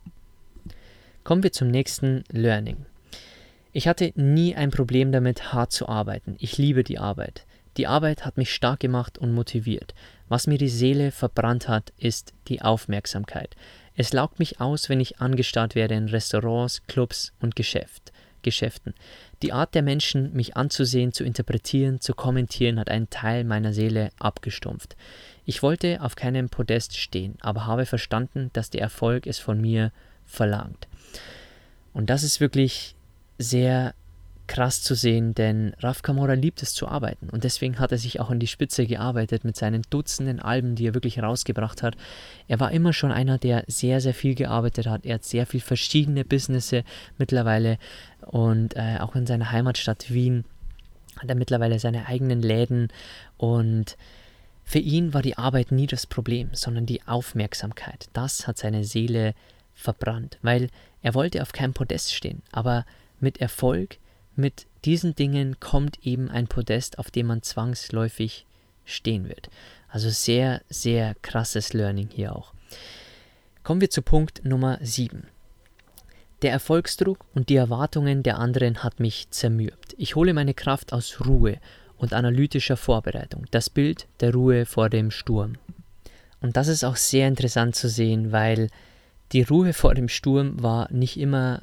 Kommen 1.24 1.42
wir 1.44 1.52
zum 1.52 1.70
nächsten 1.70 2.24
Learning. 2.30 2.86
Ich 3.74 3.88
hatte 3.88 4.14
nie 4.16 4.56
ein 4.56 4.70
Problem 4.70 5.12
damit, 5.12 5.54
hart 5.54 5.72
zu 5.72 5.90
arbeiten. 5.90 6.36
Ich 6.40 6.58
liebe 6.58 6.84
die 6.84 7.00
Arbeit. 7.00 7.46
Die 7.78 7.88
Arbeit 7.88 8.26
hat 8.26 8.38
mich 8.38 8.54
stark 8.54 8.80
gemacht 8.80 9.18
und 9.18 9.34
motiviert. 9.34 9.96
Was 10.30 10.46
mir 10.46 10.58
die 10.58 10.70
Seele 10.70 11.12
verbrannt 11.12 11.68
hat, 11.68 11.94
ist 11.98 12.34
die 12.48 12.62
Aufmerksamkeit. 12.62 13.56
Es 13.96 14.14
laugt 14.14 14.40
mich 14.40 14.62
aus, 14.62 14.88
wenn 14.88 15.00
ich 15.00 15.20
angestarrt 15.20 15.76
werde 15.76 15.96
in 15.96 16.10
Restaurants, 16.10 16.84
Clubs 16.88 17.34
und 17.40 17.56
Geschäft, 17.56 18.12
Geschäften. 18.44 18.94
Die 19.42 19.54
Art 19.54 19.76
der 19.76 19.82
Menschen, 19.82 20.34
mich 20.34 20.56
anzusehen, 20.56 21.14
zu 21.14 21.24
interpretieren, 21.24 22.00
zu 22.02 22.14
kommentieren, 22.14 22.80
hat 22.80 22.90
einen 22.90 23.10
Teil 23.10 23.44
meiner 23.44 23.74
Seele 23.74 24.10
abgestumpft. 24.20 24.96
Ich 25.46 25.64
wollte 25.64 26.02
auf 26.02 26.16
keinem 26.16 26.50
Podest 26.50 26.98
stehen, 26.98 27.36
aber 27.42 27.66
habe 27.66 27.86
verstanden, 27.86 28.50
dass 28.54 28.70
der 28.70 28.82
Erfolg 28.82 29.28
es 29.28 29.40
von 29.40 29.60
mir 29.60 29.92
verlangt. 30.26 30.88
Und 31.94 32.10
das 32.10 32.24
ist 32.24 32.40
wirklich 32.40 32.96
sehr 33.38 33.94
krass 34.52 34.82
zu 34.82 34.96
sehen, 34.96 35.34
denn 35.34 35.74
Raf 35.80 36.02
Kamora 36.02 36.34
liebt 36.34 36.62
es 36.62 36.74
zu 36.74 36.86
arbeiten 36.86 37.30
und 37.30 37.46
deswegen 37.46 37.80
hat 37.80 37.94
er 37.94 37.98
sich 37.98 38.20
auch 38.20 38.30
an 38.30 38.40
die 38.42 38.48
Spitze 38.48 38.86
gearbeitet 38.86 39.46
mit 39.46 39.56
seinen 39.56 39.84
Dutzenden 39.90 40.42
Alben, 40.42 40.76
die 40.76 40.88
er 40.88 40.94
wirklich 40.94 41.24
rausgebracht 41.24 41.82
hat. 41.82 41.96
Er 42.50 42.60
war 42.60 42.74
immer 42.74 42.92
schon 42.92 43.14
einer, 43.14 43.38
der 43.38 43.64
sehr, 43.68 44.02
sehr 44.02 44.14
viel 44.14 44.36
gearbeitet 44.36 44.88
hat. 44.88 45.06
Er 45.06 45.16
hat 45.16 45.24
sehr 45.24 45.46
viel 45.46 45.62
verschiedene 45.62 46.26
Businesses 46.26 46.84
mittlerweile 47.18 47.78
und 48.26 48.76
äh, 48.76 48.98
auch 49.00 49.16
in 49.16 49.26
seiner 49.26 49.54
Heimatstadt 49.54 50.12
Wien 50.14 50.44
hat 51.18 51.30
er 51.30 51.36
mittlerweile 51.36 51.80
seine 51.80 52.08
eigenen 52.08 52.42
Läden 52.42 52.90
und 53.38 53.96
für 54.66 54.80
ihn 54.80 55.14
war 55.14 55.22
die 55.22 55.38
Arbeit 55.38 55.72
nie 55.72 55.88
das 55.88 56.06
Problem, 56.06 56.50
sondern 56.52 56.86
die 56.86 57.08
Aufmerksamkeit. 57.08 58.10
Das 58.12 58.48
hat 58.48 58.58
seine 58.58 58.84
Seele 58.84 59.34
verbrannt, 59.76 60.40
weil 60.42 60.68
er 61.02 61.14
wollte 61.14 61.42
auf 61.42 61.54
keinem 61.54 61.74
Podest 61.74 62.14
stehen, 62.14 62.42
aber 62.52 62.86
mit 63.22 63.40
Erfolg 63.40 63.98
mit 64.36 64.66
diesen 64.86 65.16
Dingen 65.16 65.60
kommt 65.60 66.06
eben 66.06 66.30
ein 66.30 66.48
Podest, 66.48 67.00
auf 67.00 67.12
dem 67.12 67.28
man 67.28 67.44
zwangsläufig 67.44 68.46
stehen 68.86 69.28
wird. 69.28 69.50
Also 69.90 70.10
sehr, 70.10 70.62
sehr 70.70 71.16
krasses 71.22 71.74
Learning 71.74 72.10
hier 72.12 72.36
auch. 72.36 72.54
Kommen 73.64 73.82
wir 73.82 73.90
zu 73.90 74.02
Punkt 74.02 74.44
Nummer 74.44 74.80
7. 74.82 75.28
Der 76.42 76.52
Erfolgsdruck 76.52 77.24
und 77.36 77.50
die 77.50 77.56
Erwartungen 77.56 78.24
der 78.24 78.40
anderen 78.40 78.84
hat 78.84 79.00
mich 79.00 79.30
zermürbt. 79.30 79.94
Ich 79.98 80.16
hole 80.16 80.34
meine 80.34 80.56
Kraft 80.56 80.92
aus 80.94 81.20
Ruhe 81.28 81.60
und 81.98 82.14
analytischer 82.14 82.78
Vorbereitung. 82.78 83.46
Das 83.52 83.70
Bild 83.70 84.08
der 84.22 84.34
Ruhe 84.34 84.66
vor 84.66 84.90
dem 84.90 85.12
Sturm. 85.12 85.58
Und 86.42 86.58
das 86.58 86.68
ist 86.68 86.84
auch 86.84 86.96
sehr 86.96 87.28
interessant 87.28 87.76
zu 87.76 87.88
sehen, 87.88 88.32
weil 88.32 88.70
die 89.32 89.44
Ruhe 89.44 89.74
vor 89.74 89.94
dem 89.94 90.10
Sturm 90.10 90.62
war 90.62 90.92
nicht 90.92 91.20
immer 91.20 91.62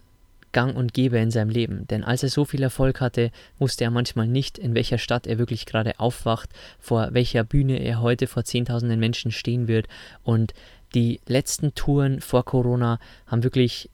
gang 0.52 0.76
und 0.76 0.94
gäbe 0.94 1.18
in 1.18 1.30
seinem 1.30 1.50
Leben. 1.50 1.86
Denn 1.88 2.04
als 2.04 2.22
er 2.22 2.28
so 2.28 2.44
viel 2.44 2.62
Erfolg 2.62 3.00
hatte, 3.00 3.30
wusste 3.58 3.84
er 3.84 3.90
manchmal 3.90 4.26
nicht, 4.26 4.58
in 4.58 4.74
welcher 4.74 4.98
Stadt 4.98 5.26
er 5.26 5.38
wirklich 5.38 5.66
gerade 5.66 5.98
aufwacht, 6.00 6.50
vor 6.78 7.08
welcher 7.12 7.44
Bühne 7.44 7.78
er 7.78 8.00
heute 8.00 8.26
vor 8.26 8.44
Zehntausenden 8.44 9.00
Menschen 9.00 9.30
stehen 9.30 9.68
wird. 9.68 9.86
Und 10.22 10.54
die 10.94 11.20
letzten 11.26 11.74
Touren 11.74 12.20
vor 12.20 12.44
Corona 12.44 12.98
haben 13.26 13.44
wirklich 13.44 13.90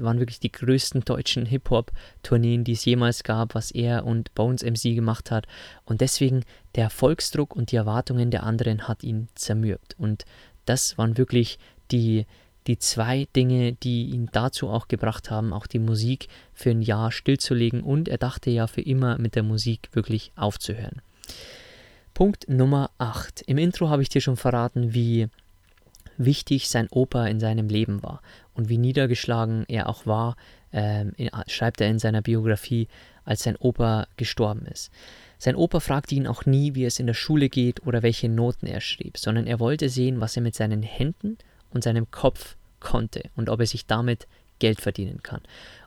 waren 0.00 0.18
wirklich 0.18 0.40
die 0.40 0.50
größten 0.50 1.02
deutschen 1.04 1.46
Hip-Hop-Tourneen, 1.46 2.64
die 2.64 2.72
es 2.72 2.84
jemals 2.84 3.22
gab, 3.22 3.54
was 3.54 3.70
er 3.70 4.04
und 4.04 4.34
Bones 4.34 4.64
MC 4.64 4.94
gemacht 4.94 5.30
hat. 5.30 5.46
Und 5.84 6.00
deswegen 6.00 6.44
der 6.74 6.84
Erfolgsdruck 6.84 7.54
und 7.54 7.70
die 7.70 7.76
Erwartungen 7.76 8.30
der 8.30 8.42
anderen 8.42 8.88
hat 8.88 9.04
ihn 9.04 9.28
zermürbt. 9.36 9.94
Und 9.98 10.24
das 10.64 10.98
waren 10.98 11.16
wirklich 11.16 11.58
die, 11.90 12.26
die 12.66 12.78
zwei 12.78 13.26
Dinge, 13.36 13.72
die 13.72 14.06
ihn 14.06 14.28
dazu 14.32 14.68
auch 14.68 14.88
gebracht 14.88 15.30
haben, 15.30 15.52
auch 15.52 15.66
die 15.66 15.78
Musik 15.78 16.28
für 16.52 16.70
ein 16.70 16.82
Jahr 16.82 17.12
stillzulegen 17.12 17.82
und 17.82 18.08
er 18.08 18.18
dachte 18.18 18.50
ja 18.50 18.66
für 18.66 18.80
immer 18.80 19.18
mit 19.18 19.34
der 19.34 19.42
Musik 19.42 19.90
wirklich 19.92 20.32
aufzuhören. 20.36 21.02
Punkt 22.14 22.48
Nummer 22.48 22.90
8. 22.98 23.42
Im 23.42 23.58
Intro 23.58 23.88
habe 23.88 24.02
ich 24.02 24.08
dir 24.08 24.20
schon 24.20 24.36
verraten, 24.36 24.94
wie 24.94 25.28
wichtig 26.16 26.68
sein 26.68 26.88
Opa 26.90 27.26
in 27.26 27.40
seinem 27.40 27.68
Leben 27.68 28.02
war 28.02 28.22
und 28.54 28.68
wie 28.68 28.78
niedergeschlagen 28.78 29.64
er 29.68 29.88
auch 29.88 30.06
war, 30.06 30.36
äh, 30.70 31.04
schreibt 31.48 31.80
er 31.80 31.88
in 31.88 31.98
seiner 31.98 32.22
Biografie, 32.22 32.88
als 33.24 33.42
sein 33.42 33.56
Opa 33.56 34.06
gestorben 34.16 34.66
ist. 34.66 34.92
Sein 35.38 35.56
Opa 35.56 35.80
fragte 35.80 36.14
ihn 36.14 36.26
auch 36.26 36.46
nie, 36.46 36.74
wie 36.74 36.84
es 36.84 37.00
in 37.00 37.06
der 37.06 37.14
Schule 37.14 37.48
geht 37.48 37.86
oder 37.86 38.02
welche 38.02 38.28
Noten 38.28 38.66
er 38.66 38.80
schrieb, 38.80 39.18
sondern 39.18 39.46
er 39.46 39.60
wollte 39.60 39.88
sehen, 39.88 40.20
was 40.20 40.36
er 40.36 40.42
mit 40.42 40.54
seinen 40.54 40.82
Händen 40.82 41.38
und 41.74 41.84
seinem 41.84 42.10
Kopf 42.10 42.56
konnte 42.80 43.28
und 43.36 43.50
ob 43.50 43.60
er 43.60 43.66
sich 43.66 43.86
damit 43.86 44.26
Geld 44.58 44.80
verdienen 44.80 45.22
kann. 45.22 45.42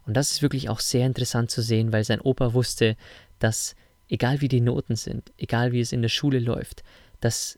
Und 0.05 0.15
das 0.15 0.31
ist 0.31 0.41
wirklich 0.41 0.69
auch 0.69 0.79
sehr 0.79 1.05
interessant 1.05 1.49
zu 1.49 1.61
sehen, 1.61 1.91
weil 1.91 2.03
sein 2.03 2.21
Opa 2.21 2.53
wusste, 2.53 2.95
dass 3.39 3.75
egal 4.09 4.41
wie 4.41 4.47
die 4.47 4.61
Noten 4.61 4.95
sind, 4.95 5.31
egal 5.37 5.71
wie 5.71 5.81
es 5.81 5.91
in 5.91 6.01
der 6.01 6.09
Schule 6.09 6.39
läuft, 6.39 6.83
dass 7.21 7.57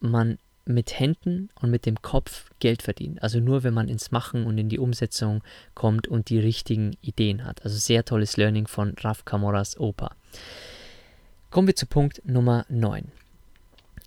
man 0.00 0.38
mit 0.66 0.98
Händen 0.98 1.48
und 1.60 1.70
mit 1.70 1.86
dem 1.86 2.00
Kopf 2.00 2.50
Geld 2.60 2.82
verdient. 2.82 3.22
Also 3.22 3.40
nur 3.40 3.64
wenn 3.64 3.74
man 3.74 3.88
ins 3.88 4.10
Machen 4.10 4.46
und 4.46 4.58
in 4.58 4.68
die 4.68 4.78
Umsetzung 4.78 5.42
kommt 5.74 6.06
und 6.06 6.28
die 6.28 6.38
richtigen 6.38 6.96
Ideen 7.00 7.44
hat. 7.44 7.64
Also 7.64 7.76
sehr 7.76 8.04
tolles 8.04 8.36
Learning 8.36 8.66
von 8.66 8.94
Raf 9.00 9.24
Kamoras 9.24 9.78
Opa. 9.78 10.14
Kommen 11.50 11.66
wir 11.66 11.76
zu 11.76 11.86
Punkt 11.86 12.22
Nummer 12.24 12.64
9. 12.68 13.10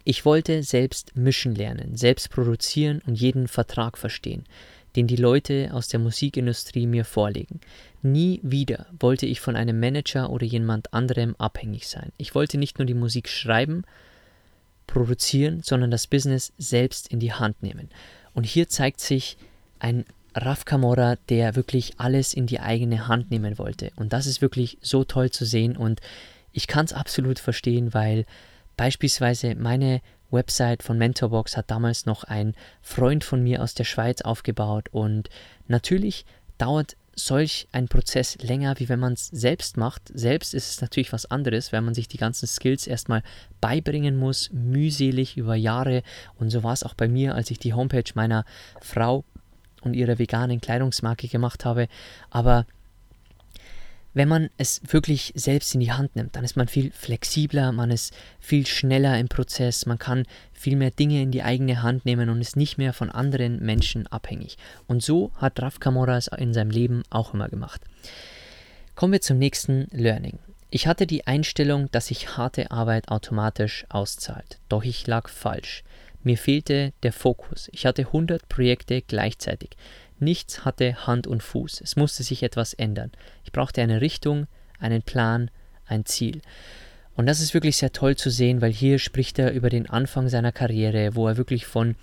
Ich 0.04 0.26
wollte 0.26 0.64
selbst 0.64 1.16
mischen 1.16 1.56
lernen, 1.56 1.96
selbst 1.96 2.30
produzieren 2.30 3.02
und 3.06 3.16
jeden 3.16 3.48
Vertrag 3.48 3.98
verstehen, 3.98 4.44
den 4.96 5.08
die 5.08 5.16
Leute 5.16 5.70
aus 5.74 5.88
der 5.88 6.00
Musikindustrie 6.00 6.88
mir 6.88 7.06
vorlegen. 7.06 7.62
Nie 8.02 8.40
wieder 8.44 8.88
wollte 9.00 9.26
ich 9.26 9.40
von 9.40 9.56
einem 9.56 9.80
Manager 9.80 10.30
oder 10.30 10.46
jemand 10.46 10.94
anderem 10.94 11.36
abhängig 11.38 11.88
sein. 11.88 12.12
Ich 12.18 12.36
wollte 12.36 12.58
nicht 12.58 12.80
nur 12.80 12.86
die 12.86 12.94
Musik 12.94 13.30
schreiben, 13.30 13.84
produzieren, 14.88 15.62
sondern 15.64 15.92
das 15.92 16.08
Business 16.08 16.52
selbst 16.58 17.08
in 17.08 17.20
die 17.20 17.34
Hand 17.34 17.64
nehmen. 17.64 17.90
Und 18.34 18.46
hier 18.46 18.68
zeigt 18.68 19.00
sich 19.00 19.38
ein 19.80 20.06
Raf 20.36 20.66
Kamora, 20.66 21.18
der 21.30 21.56
wirklich 21.56 21.94
alles 21.98 22.34
in 22.34 22.48
die 22.48 22.60
eigene 22.60 23.08
Hand 23.08 23.32
nehmen 23.32 23.58
wollte. 23.58 23.92
Und 23.96 24.14
das 24.14 24.26
ist 24.26 24.42
wirklich 24.42 24.78
so 24.82 25.04
toll 25.04 25.30
zu 25.30 25.46
sehen 25.46 25.78
und 25.78 26.02
ich 26.52 26.68
kann 26.68 26.86
es 26.86 26.94
absolut 26.94 27.40
verstehen, 27.40 27.94
weil 27.94 28.26
beispielsweise 28.78 29.56
meine 29.56 30.02
Website 30.32 30.84
von 30.84 30.98
Mentorbox 30.98 31.56
hat 31.58 31.70
damals 31.70 32.06
noch 32.06 32.24
ein 32.24 32.56
Freund 32.82 33.24
von 33.24 33.44
mir 33.44 33.62
aus 33.62 33.76
der 33.76 33.84
Schweiz 33.84 34.22
aufgebaut 34.22 34.90
und 34.92 35.30
natürlich 35.68 36.26
dauert 36.58 36.96
solch 37.16 37.68
ein 37.72 37.88
Prozess 37.88 38.38
länger, 38.42 38.80
wie 38.80 38.90
wenn 38.90 39.00
man 39.00 39.14
es 39.14 39.28
selbst 39.28 39.78
macht. 39.78 40.02
Selbst 40.14 40.54
ist 40.54 40.70
es 40.70 40.82
natürlich 40.82 41.14
was 41.14 41.30
anderes, 41.30 41.72
weil 41.72 41.82
man 41.82 41.94
sich 41.94 42.08
die 42.08 42.18
ganzen 42.18 42.48
Skills 42.48 42.88
erstmal 42.88 43.22
beibringen 43.62 44.18
muss, 44.18 44.50
mühselig 44.52 45.38
über 45.38 45.56
Jahre. 45.56 46.02
Und 46.36 46.50
so 46.50 46.64
war 46.64 46.74
es 46.74 46.84
auch 46.84 46.96
bei 46.96 47.08
mir, 47.08 47.36
als 47.36 47.52
ich 47.52 47.60
die 47.60 47.74
Homepage 47.74 48.12
meiner 48.16 48.46
Frau 48.82 49.24
und 49.82 49.96
ihrer 49.96 50.18
veganen 50.18 50.62
Kleidungsmarke 50.62 51.28
gemacht 51.28 51.66
habe. 51.66 51.88
Aber 52.32 52.66
wenn 54.14 54.28
man 54.28 54.50
es 54.58 54.82
wirklich 54.88 55.34
selbst 55.36 55.74
in 55.74 55.80
die 55.80 55.92
Hand 55.92 56.16
nimmt, 56.16 56.36
dann 56.36 56.44
ist 56.44 56.56
man 56.56 56.68
viel 56.68 56.92
flexibler, 56.92 57.72
man 57.72 57.92
ist 57.92 58.14
viel 58.40 58.66
schneller 58.66 59.18
im 59.20 59.28
Prozess, 59.28 59.86
man 59.86 59.98
kann 59.98 60.26
viel 60.54 60.76
mehr 60.76 60.92
Dinge 60.92 61.22
in 61.22 61.32
die 61.32 61.44
eigene 61.44 61.82
Hand 61.82 62.06
nehmen 62.06 62.30
und 62.30 62.40
ist 62.42 62.56
nicht 62.56 62.78
mehr 62.78 62.94
von 62.94 63.10
anderen 63.10 63.60
Menschen 63.60 64.08
abhängig. 64.08 64.58
Und 64.88 65.04
so 65.04 65.32
hat 65.38 65.62
Raf 65.62 65.80
Kamora 65.80 66.18
es 66.18 66.28
in 66.28 66.54
seinem 66.54 66.72
Leben 66.72 67.04
auch 67.10 67.34
immer 67.34 67.50
gemacht. 67.50 67.82
Kommen 68.96 69.14
wir 69.14 69.22
zum 69.22 69.40
nächsten 69.40 69.88
Learning. 69.92 70.38
Ich 70.70 70.88
hatte 70.88 71.08
die 71.08 71.28
Einstellung, 71.28 71.90
dass 71.92 72.08
sich 72.08 72.38
harte 72.38 72.72
Arbeit 72.72 73.10
automatisch 73.10 73.86
auszahlt. 73.90 74.60
Doch 74.70 74.84
ich 74.84 75.06
lag 75.08 75.30
falsch. 75.30 75.84
Mir 76.24 76.38
fehlte 76.38 76.94
der 77.04 77.12
Fokus. 77.12 77.70
Ich 77.74 77.86
hatte 77.86 78.04
100 78.04 78.48
Projekte 78.48 79.02
gleichzeitig. 79.02 79.72
Nichts 80.24 80.66
hatte 80.66 81.08
Hand 81.08 81.28
und 81.28 81.44
Fuß. 81.44 81.82
Es 81.82 81.96
musste 81.96 82.24
sich 82.24 82.44
etwas 82.44 82.74
ändern. 82.74 83.12
Ich 83.44 83.52
brauchte 83.52 83.82
eine 83.82 84.02
Richtung, 84.02 84.48
einen 84.80 85.02
Plan, 85.02 85.52
ein 85.86 86.06
Ziel. 86.06 86.42
Und 87.16 87.28
das 87.28 87.42
ist 87.42 87.54
wirklich 87.54 87.78
sehr 87.78 87.92
toll 87.92 88.16
zu 88.16 88.30
sehen, 88.30 88.62
weil 88.62 88.72
hier 88.72 89.00
spricht 89.00 89.38
er 89.38 89.54
über 89.54 89.70
den 89.70 89.90
Anfang 89.90 90.30
seiner 90.30 90.52
Karriere, 90.52 91.16
wo 91.16 91.28
er 91.28 91.38
wirklich 91.38 91.66
von 91.66 91.96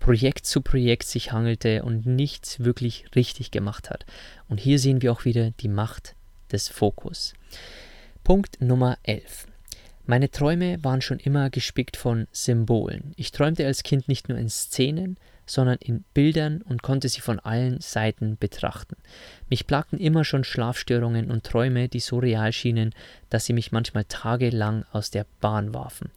Projekt 0.00 0.46
zu 0.46 0.60
Projekt 0.60 1.06
sich 1.06 1.32
hangelte 1.32 1.82
und 1.82 2.06
nichts 2.06 2.60
wirklich 2.60 3.04
richtig 3.14 3.50
gemacht 3.50 3.90
hat. 3.90 4.06
Und 4.48 4.58
hier 4.58 4.78
sehen 4.78 5.02
wir 5.02 5.12
auch 5.12 5.24
wieder 5.24 5.50
die 5.50 5.68
Macht 5.68 6.14
des 6.50 6.68
Fokus. 6.68 7.34
Punkt 8.24 8.60
Nummer 8.60 8.98
11. 9.02 9.46
Meine 10.06 10.30
Träume 10.30 10.82
waren 10.82 11.02
schon 11.02 11.18
immer 11.18 11.50
gespickt 11.50 11.96
von 11.96 12.26
Symbolen. 12.32 13.12
Ich 13.16 13.30
träumte 13.30 13.66
als 13.66 13.82
Kind 13.82 14.08
nicht 14.08 14.28
nur 14.28 14.38
in 14.38 14.48
Szenen, 14.48 15.18
sondern 15.48 15.78
in 15.78 16.04
Bildern 16.14 16.62
und 16.62 16.82
konnte 16.82 17.08
sie 17.08 17.20
von 17.20 17.40
allen 17.40 17.80
Seiten 17.80 18.36
betrachten. 18.38 18.96
Mich 19.48 19.66
plagten 19.66 19.98
immer 19.98 20.24
schon 20.24 20.44
Schlafstörungen 20.44 21.30
und 21.30 21.44
Träume, 21.44 21.88
die 21.88 22.00
so 22.00 22.18
real 22.18 22.52
schienen, 22.52 22.94
dass 23.30 23.46
sie 23.46 23.52
mich 23.52 23.72
manchmal 23.72 24.04
tagelang 24.04 24.84
aus 24.92 25.10
der 25.10 25.26
Bahn 25.40 25.74
warfen. 25.74 26.10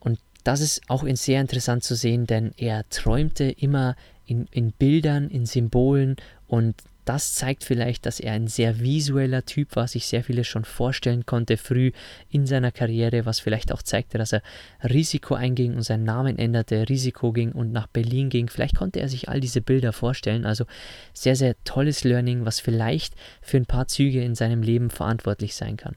Und 0.00 0.18
das 0.44 0.60
ist 0.60 0.82
auch 0.88 1.04
sehr 1.14 1.40
interessant 1.40 1.84
zu 1.84 1.94
sehen, 1.94 2.26
denn 2.26 2.52
er 2.56 2.88
träumte 2.88 3.44
immer 3.44 3.96
in, 4.24 4.46
in 4.50 4.72
Bildern, 4.72 5.28
in 5.28 5.46
Symbolen 5.46 6.16
und 6.46 6.76
das 7.08 7.32
zeigt 7.32 7.64
vielleicht, 7.64 8.04
dass 8.04 8.20
er 8.20 8.34
ein 8.34 8.48
sehr 8.48 8.80
visueller 8.80 9.46
Typ 9.46 9.76
war, 9.76 9.88
sich 9.88 10.06
sehr 10.06 10.22
vieles 10.22 10.46
schon 10.46 10.66
vorstellen 10.66 11.24
konnte 11.24 11.56
früh 11.56 11.92
in 12.28 12.46
seiner 12.46 12.70
Karriere, 12.70 13.24
was 13.24 13.40
vielleicht 13.40 13.72
auch 13.72 13.80
zeigte, 13.80 14.18
dass 14.18 14.34
er 14.34 14.42
Risiko 14.84 15.34
einging 15.34 15.74
und 15.74 15.82
seinen 15.82 16.04
Namen 16.04 16.38
änderte, 16.38 16.86
Risiko 16.86 17.32
ging 17.32 17.52
und 17.52 17.72
nach 17.72 17.86
Berlin 17.86 18.28
ging. 18.28 18.48
Vielleicht 18.50 18.76
konnte 18.76 19.00
er 19.00 19.08
sich 19.08 19.30
all 19.30 19.40
diese 19.40 19.62
Bilder 19.62 19.94
vorstellen. 19.94 20.44
Also 20.44 20.66
sehr, 21.14 21.34
sehr 21.34 21.56
tolles 21.64 22.04
Learning, 22.04 22.44
was 22.44 22.60
vielleicht 22.60 23.14
für 23.40 23.56
ein 23.56 23.66
paar 23.66 23.88
Züge 23.88 24.22
in 24.22 24.34
seinem 24.34 24.62
Leben 24.62 24.90
verantwortlich 24.90 25.54
sein 25.54 25.78
kann. 25.78 25.96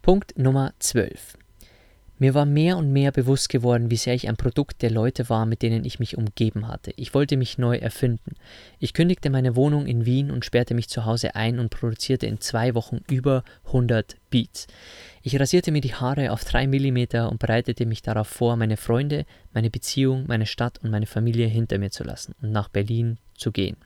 Punkt 0.00 0.38
Nummer 0.38 0.74
12. 0.78 1.39
Mir 2.20 2.34
war 2.34 2.44
mehr 2.44 2.76
und 2.76 2.92
mehr 2.92 3.12
bewusst 3.12 3.48
geworden, 3.48 3.90
wie 3.90 3.96
sehr 3.96 4.14
ich 4.14 4.28
ein 4.28 4.36
Produkt 4.36 4.82
der 4.82 4.90
Leute 4.90 5.30
war, 5.30 5.46
mit 5.46 5.62
denen 5.62 5.86
ich 5.86 5.98
mich 5.98 6.18
umgeben 6.18 6.68
hatte. 6.68 6.92
Ich 6.96 7.14
wollte 7.14 7.38
mich 7.38 7.56
neu 7.56 7.78
erfinden. 7.78 8.34
Ich 8.78 8.92
kündigte 8.92 9.30
meine 9.30 9.56
Wohnung 9.56 9.86
in 9.86 10.04
Wien 10.04 10.30
und 10.30 10.44
sperrte 10.44 10.74
mich 10.74 10.90
zu 10.90 11.06
Hause 11.06 11.34
ein 11.34 11.58
und 11.58 11.70
produzierte 11.70 12.26
in 12.26 12.38
zwei 12.38 12.74
Wochen 12.74 13.00
über 13.10 13.42
100 13.68 14.18
Beats. 14.28 14.66
Ich 15.22 15.40
rasierte 15.40 15.72
mir 15.72 15.80
die 15.80 15.94
Haare 15.94 16.30
auf 16.30 16.44
drei 16.44 16.66
Millimeter 16.66 17.30
und 17.30 17.40
bereitete 17.40 17.86
mich 17.86 18.02
darauf 18.02 18.28
vor, 18.28 18.56
meine 18.56 18.76
Freunde, 18.76 19.24
meine 19.54 19.70
Beziehung, 19.70 20.26
meine 20.26 20.44
Stadt 20.44 20.78
und 20.82 20.90
meine 20.90 21.06
Familie 21.06 21.46
hinter 21.46 21.78
mir 21.78 21.90
zu 21.90 22.04
lassen 22.04 22.34
und 22.42 22.52
nach 22.52 22.68
Berlin 22.68 23.16
zu 23.34 23.50
gehen. 23.50 23.78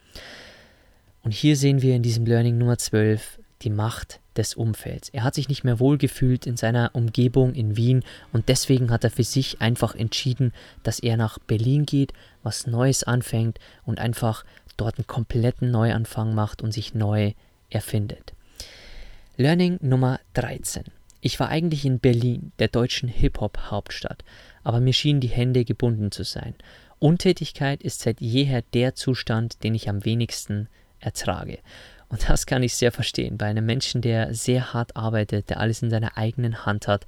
Und 1.22 1.32
hier 1.32 1.54
sehen 1.56 1.82
wir 1.82 1.94
in 1.94 2.02
diesem 2.02 2.26
Learning 2.26 2.58
Nummer 2.58 2.78
12 2.78 3.38
die 3.64 3.70
Macht 3.70 4.20
des 4.37 4.55
Umfelds. 4.55 5.09
Er 5.09 5.24
hat 5.24 5.35
sich 5.35 5.48
nicht 5.48 5.64
mehr 5.64 5.81
wohlgefühlt 5.81 6.46
in 6.46 6.57
seiner 6.57 6.90
Umgebung 6.92 7.55
in 7.55 7.77
Wien 7.77 8.05
und 8.33 8.48
deswegen 8.48 8.90
hat 8.90 9.05
er 9.05 9.11
für 9.11 9.24
sich 9.24 9.61
einfach 9.61 9.94
entschieden, 9.94 10.53
dass 10.83 11.00
er 11.00 11.16
nach 11.16 11.38
Berlin 11.38 11.87
geht, 11.87 12.12
was 12.42 12.66
Neues 12.66 13.05
anfängt 13.05 13.59
und 13.85 13.98
einfach 13.98 14.44
dort 14.77 14.98
einen 14.98 15.07
kompletten 15.07 15.70
Neuanfang 15.70 16.35
macht 16.35 16.62
und 16.62 16.72
sich 16.72 16.94
neu 16.94 17.33
erfindet. 17.70 18.35
Learning 19.37 19.79
Nummer 19.81 20.20
13. 20.35 20.85
Ich 21.20 21.40
war 21.40 21.48
eigentlich 21.48 21.87
in 21.87 22.00
Berlin, 22.00 22.53
der 22.59 22.68
deutschen 22.68 23.09
Hip-Hop-Hauptstadt, 23.09 24.24
aber 24.62 24.81
mir 24.81 24.92
schienen 24.92 25.20
die 25.20 25.29
Hände 25.29 25.64
gebunden 25.64 26.11
zu 26.11 26.22
sein. 26.22 26.55
Untätigkeit 26.98 27.83
ist 27.83 28.00
seit 28.00 28.20
jeher 28.20 28.62
der 28.62 28.94
Zustand, 28.94 29.62
den 29.64 29.74
ich 29.74 29.88
am 29.88 30.05
wenigsten 30.05 30.68
ertrage. 31.00 31.59
Und 32.08 32.28
das 32.28 32.46
kann 32.46 32.62
ich 32.62 32.74
sehr 32.74 32.92
verstehen 32.92 33.38
bei 33.38 33.46
einem 33.46 33.66
Menschen, 33.66 34.00
der 34.00 34.34
sehr 34.34 34.72
hart 34.72 34.96
arbeitet, 34.96 35.50
der 35.50 35.60
alles 35.60 35.82
in 35.82 35.90
seiner 35.90 36.16
eigenen 36.16 36.64
Hand 36.66 36.88
hat. 36.88 37.06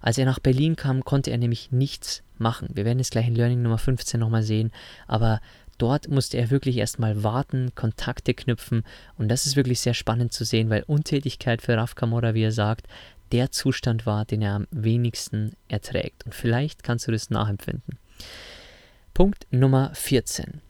Als 0.00 0.18
er 0.18 0.26
nach 0.26 0.38
Berlin 0.38 0.76
kam, 0.76 1.04
konnte 1.04 1.30
er 1.30 1.38
nämlich 1.38 1.72
nichts 1.72 2.22
machen. 2.38 2.68
Wir 2.72 2.84
werden 2.84 3.00
es 3.00 3.10
gleich 3.10 3.26
in 3.26 3.34
Learning 3.34 3.62
Nummer 3.62 3.78
15 3.78 4.20
nochmal 4.20 4.42
sehen, 4.42 4.70
aber 5.06 5.40
dort 5.76 6.08
musste 6.08 6.36
er 6.36 6.50
wirklich 6.50 6.76
erstmal 6.76 7.22
warten, 7.22 7.74
Kontakte 7.74 8.34
knüpfen 8.34 8.84
und 9.16 9.28
das 9.28 9.46
ist 9.46 9.56
wirklich 9.56 9.80
sehr 9.80 9.94
spannend 9.94 10.32
zu 10.32 10.44
sehen, 10.44 10.70
weil 10.70 10.84
Untätigkeit 10.86 11.62
für 11.62 11.76
Raf 11.76 11.94
Kamora, 11.94 12.34
wie 12.34 12.44
er 12.44 12.52
sagt, 12.52 12.86
der 13.32 13.50
Zustand 13.50 14.06
war, 14.06 14.24
den 14.24 14.42
er 14.42 14.54
am 14.54 14.66
wenigsten 14.70 15.52
erträgt. 15.68 16.24
Und 16.24 16.34
vielleicht 16.34 16.82
kannst 16.82 17.06
du 17.06 17.12
das 17.12 17.30
nachempfinden. 17.30 17.98
Punkt 19.14 19.46
Nummer 19.50 19.90
14. 19.94 20.60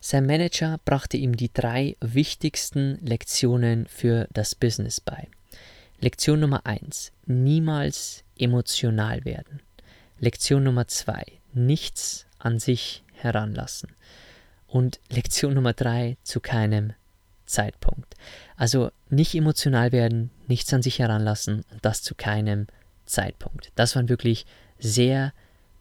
Sein 0.00 0.26
Manager 0.26 0.78
brachte 0.84 1.16
ihm 1.16 1.36
die 1.36 1.52
drei 1.52 1.96
wichtigsten 2.00 2.98
Lektionen 3.04 3.86
für 3.86 4.28
das 4.32 4.54
Business 4.54 5.00
bei. 5.00 5.28
Lektion 6.00 6.40
Nummer 6.40 6.64
1. 6.66 7.12
Niemals 7.26 8.22
emotional 8.38 9.24
werden. 9.24 9.60
Lektion 10.20 10.62
Nummer 10.62 10.86
2. 10.86 11.24
Nichts 11.52 12.26
an 12.38 12.60
sich 12.60 13.02
heranlassen. 13.14 13.90
Und 14.68 15.00
Lektion 15.08 15.54
Nummer 15.54 15.72
3. 15.72 16.16
Zu 16.22 16.40
keinem 16.40 16.92
Zeitpunkt. 17.46 18.14
Also 18.56 18.90
nicht 19.08 19.34
emotional 19.34 19.90
werden, 19.90 20.30
nichts 20.46 20.72
an 20.72 20.82
sich 20.82 21.00
heranlassen 21.00 21.64
und 21.72 21.84
das 21.84 22.02
zu 22.02 22.14
keinem 22.14 22.68
Zeitpunkt. 23.06 23.72
Das 23.74 23.96
waren 23.96 24.08
wirklich 24.08 24.46
sehr 24.78 25.32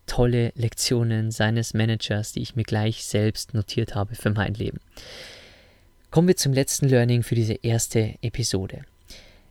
tolle 0.08 0.52
Lektionen 0.56 1.30
seines 1.30 1.74
Managers, 1.76 2.32
die 2.32 2.42
ich 2.42 2.56
mir 2.56 2.64
gleich 2.64 3.06
selbst 3.06 3.54
notiert 3.54 3.94
habe 3.94 4.16
für 4.16 4.32
mein 4.32 4.56
Leben. 4.56 4.80
Kommen 6.10 6.28
wir 6.28 6.38
zum 6.38 6.54
letzten 6.54 6.90
Learning 6.90 7.22
für 7.22 7.36
diese 7.36 7.54
erste 7.54 8.16
Episode. 8.22 8.82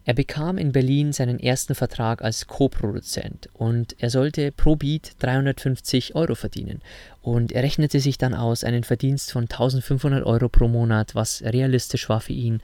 Er 0.06 0.14
bekam 0.14 0.56
in 0.56 0.70
Berlin 0.70 1.12
seinen 1.12 1.40
ersten 1.40 1.74
Vertrag 1.74 2.22
als 2.22 2.46
Co-Produzent 2.46 3.48
und 3.54 3.96
er 3.98 4.08
sollte 4.08 4.52
pro 4.52 4.76
Beat 4.76 5.12
350 5.18 6.14
Euro 6.14 6.36
verdienen. 6.36 6.80
Und 7.22 7.50
er 7.50 7.64
rechnete 7.64 7.98
sich 7.98 8.16
dann 8.16 8.32
aus 8.32 8.62
einen 8.62 8.84
Verdienst 8.84 9.32
von 9.32 9.44
1500 9.44 10.24
Euro 10.24 10.48
pro 10.48 10.68
Monat, 10.68 11.16
was 11.16 11.42
realistisch 11.42 12.08
war 12.08 12.20
für 12.20 12.34
ihn. 12.34 12.60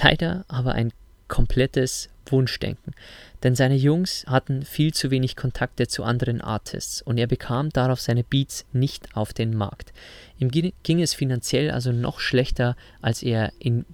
Leider 0.00 0.44
aber 0.46 0.72
ein 0.72 0.92
komplettes 1.28 2.08
Wunschdenken. 2.30 2.94
Denn 3.42 3.54
seine 3.54 3.76
Jungs 3.76 4.24
hatten 4.26 4.64
viel 4.64 4.92
zu 4.92 5.10
wenig 5.10 5.36
Kontakte 5.36 5.86
zu 5.86 6.02
anderen 6.04 6.40
Artists 6.40 7.02
und 7.02 7.18
er 7.18 7.26
bekam 7.26 7.70
darauf 7.70 8.00
seine 8.00 8.24
Beats 8.24 8.64
nicht 8.72 9.14
auf 9.16 9.32
den 9.32 9.56
Markt. 9.56 9.92
Ihm 10.38 10.50
ging 10.50 11.00
es 11.00 11.14
finanziell 11.14 11.70
also 11.70 11.92
noch 11.92 12.20
schlechter, 12.20 12.76
als 13.00 13.22
er 13.22 13.52
in, 13.58 13.84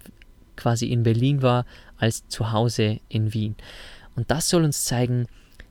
quasi 0.56 0.86
in 0.86 1.02
Berlin 1.02 1.42
war, 1.42 1.66
als 1.96 2.26
zu 2.28 2.52
Hause 2.52 3.00
in 3.08 3.34
Wien. 3.34 3.56
Und 4.16 4.30
das 4.30 4.48
soll 4.48 4.64
uns 4.64 4.84
zeigen, 4.84 5.26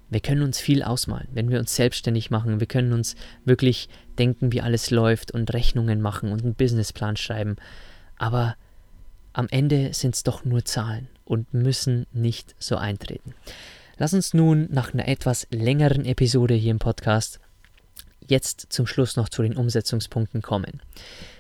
wir 0.10 0.20
können 0.20 0.42
uns 0.42 0.60
viel 0.60 0.84
ausmalen, 0.84 1.30
wenn 1.32 1.50
wir 1.50 1.60
uns 1.60 1.74
selbstständig 1.74 2.32
machen. 2.32 2.60
Wir 2.60 2.68
können 2.68 2.92
uns 2.92 3.16
wirklich 3.46 3.88
denken, 4.20 4.52
wie 4.52 4.62
alles 4.62 4.92
läuft 4.92 5.32
und 5.32 5.54
Rechnungen 5.54 6.02
machen 6.02 6.34
und 6.34 6.44
einen 6.44 6.54
Businessplan 6.54 7.16
schreiben. 7.16 7.56
Aber 8.18 8.58
am 9.32 9.48
Ende 9.50 9.94
sind 9.94 10.16
es 10.16 10.24
doch 10.24 10.44
nur 10.44 10.66
Zahlen 10.66 11.08
und 11.32 11.54
müssen 11.54 12.08
nicht 12.12 12.56
so 12.60 12.76
eintreten. 12.76 13.34
Lass 13.98 14.14
uns 14.14 14.34
nun 14.34 14.68
nach 14.70 14.94
einer 14.94 15.08
etwas 15.08 15.48
längeren 15.50 16.04
Episode 16.04 16.56
hier 16.56 16.72
im 16.72 16.80
Podcast 16.80 17.40
jetzt 18.28 18.68
zum 18.70 18.86
Schluss 18.86 19.16
noch 19.16 19.30
zu 19.30 19.42
den 19.42 19.56
Umsetzungspunkten 19.56 20.42
kommen. 20.42 20.82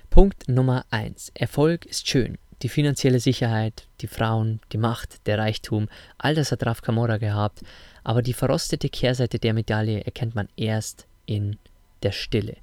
Punkt 0.09 0.47
Nummer 0.47 0.85
1. 0.91 1.33
Erfolg 1.33 1.85
ist 1.85 2.07
schön. 2.07 2.37
Die 2.61 2.69
finanzielle 2.69 3.19
Sicherheit, 3.19 3.87
die 3.99 4.07
Frauen, 4.07 4.61
die 4.71 4.77
Macht, 4.77 5.27
der 5.27 5.37
Reichtum, 5.37 5.89
all 6.17 6.35
das 6.35 6.53
hat 6.53 6.65
Raf 6.65 6.81
Kamora 6.81 7.17
gehabt, 7.17 7.61
aber 8.05 8.21
die 8.21 8.33
verrostete 8.33 8.87
Kehrseite 8.87 9.39
der 9.39 9.53
Medaille 9.53 10.05
erkennt 10.05 10.35
man 10.35 10.47
erst 10.55 11.05
in 11.25 11.57
der 12.01 12.13
Stille. 12.13 12.55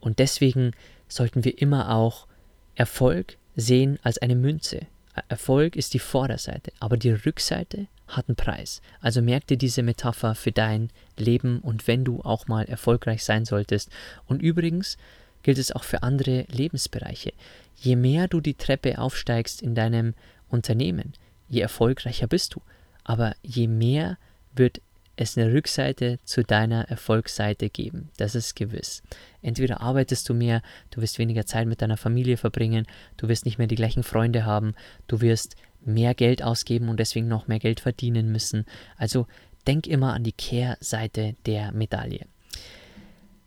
Und 0.00 0.18
deswegen 0.18 0.72
sollten 1.08 1.44
wir 1.44 1.62
immer 1.62 1.94
auch 1.94 2.26
Erfolg 2.74 3.38
sehen 3.56 3.98
als 4.02 4.18
eine 4.18 4.36
Münze. 4.36 4.86
Erfolg 5.28 5.76
ist 5.76 5.94
die 5.94 5.98
Vorderseite, 5.98 6.72
aber 6.80 6.96
die 6.96 7.12
Rückseite 7.12 7.86
hat 8.08 8.28
einen 8.28 8.36
Preis. 8.36 8.82
Also 9.00 9.22
merk 9.22 9.46
dir 9.46 9.56
diese 9.56 9.82
Metapher 9.82 10.34
für 10.34 10.52
dein 10.52 10.90
Leben 11.16 11.60
und 11.60 11.86
wenn 11.86 12.04
du 12.04 12.20
auch 12.22 12.48
mal 12.48 12.64
erfolgreich 12.64 13.24
sein 13.24 13.44
solltest. 13.44 13.90
Und 14.26 14.42
übrigens 14.42 14.98
gilt 15.42 15.58
es 15.58 15.72
auch 15.72 15.84
für 15.84 16.02
andere 16.02 16.44
Lebensbereiche. 16.48 17.32
Je 17.76 17.96
mehr 17.96 18.28
du 18.28 18.40
die 18.40 18.54
Treppe 18.54 18.98
aufsteigst 18.98 19.62
in 19.62 19.74
deinem 19.74 20.14
Unternehmen, 20.48 21.12
je 21.48 21.60
erfolgreicher 21.60 22.26
bist 22.26 22.54
du. 22.54 22.62
Aber 23.04 23.34
je 23.42 23.68
mehr 23.68 24.18
wird 24.54 24.80
es 25.16 25.36
eine 25.36 25.52
Rückseite 25.52 26.18
zu 26.24 26.42
deiner 26.42 26.88
Erfolgsseite 26.88 27.70
geben. 27.70 28.10
Das 28.16 28.34
ist 28.34 28.56
gewiss. 28.56 29.02
Entweder 29.42 29.80
arbeitest 29.80 30.28
du 30.28 30.34
mehr, 30.34 30.62
du 30.90 31.00
wirst 31.00 31.18
weniger 31.18 31.46
Zeit 31.46 31.66
mit 31.66 31.82
deiner 31.82 31.96
Familie 31.96 32.36
verbringen, 32.36 32.86
du 33.16 33.28
wirst 33.28 33.44
nicht 33.44 33.58
mehr 33.58 33.66
die 33.66 33.76
gleichen 33.76 34.02
Freunde 34.02 34.44
haben, 34.44 34.74
du 35.06 35.20
wirst 35.20 35.56
mehr 35.84 36.14
Geld 36.14 36.42
ausgeben 36.42 36.88
und 36.88 36.98
deswegen 36.98 37.28
noch 37.28 37.46
mehr 37.46 37.58
Geld 37.58 37.80
verdienen 37.80 38.32
müssen. 38.32 38.64
Also 38.96 39.26
denk 39.66 39.86
immer 39.86 40.14
an 40.14 40.24
die 40.24 40.32
Kehrseite 40.32 41.36
der 41.46 41.72
Medaille. 41.72 42.26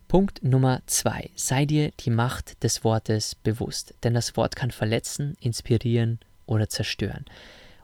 Punkt 0.07 0.41
Nummer 0.41 0.81
zwei. 0.85 1.29
Sei 1.35 1.65
dir 1.65 1.91
die 1.99 2.09
Macht 2.09 2.63
des 2.63 2.83
Wortes 2.83 3.35
bewusst, 3.35 3.93
denn 4.03 4.13
das 4.13 4.37
Wort 4.37 4.55
kann 4.55 4.71
verletzen, 4.71 5.35
inspirieren 5.41 6.19
oder 6.45 6.69
zerstören. 6.69 7.25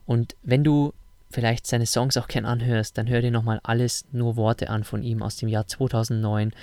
Und 0.05 0.35
wenn 0.41 0.63
du 0.63 0.93
vielleicht 1.33 1.67
seine 1.67 1.85
Songs 1.85 2.17
auch 2.17 2.27
gern 2.27 2.45
anhörst, 2.45 2.97
dann 2.97 3.09
hör 3.09 3.21
dir 3.21 3.31
nochmal 3.31 3.59
alles 3.63 4.05
nur 4.11 4.35
Worte 4.35 4.69
an 4.69 4.83
von 4.83 5.03
ihm 5.03 5.21
aus 5.21 5.37
dem 5.37 5.49
Jahr 5.49 5.67
2009. 5.67 6.53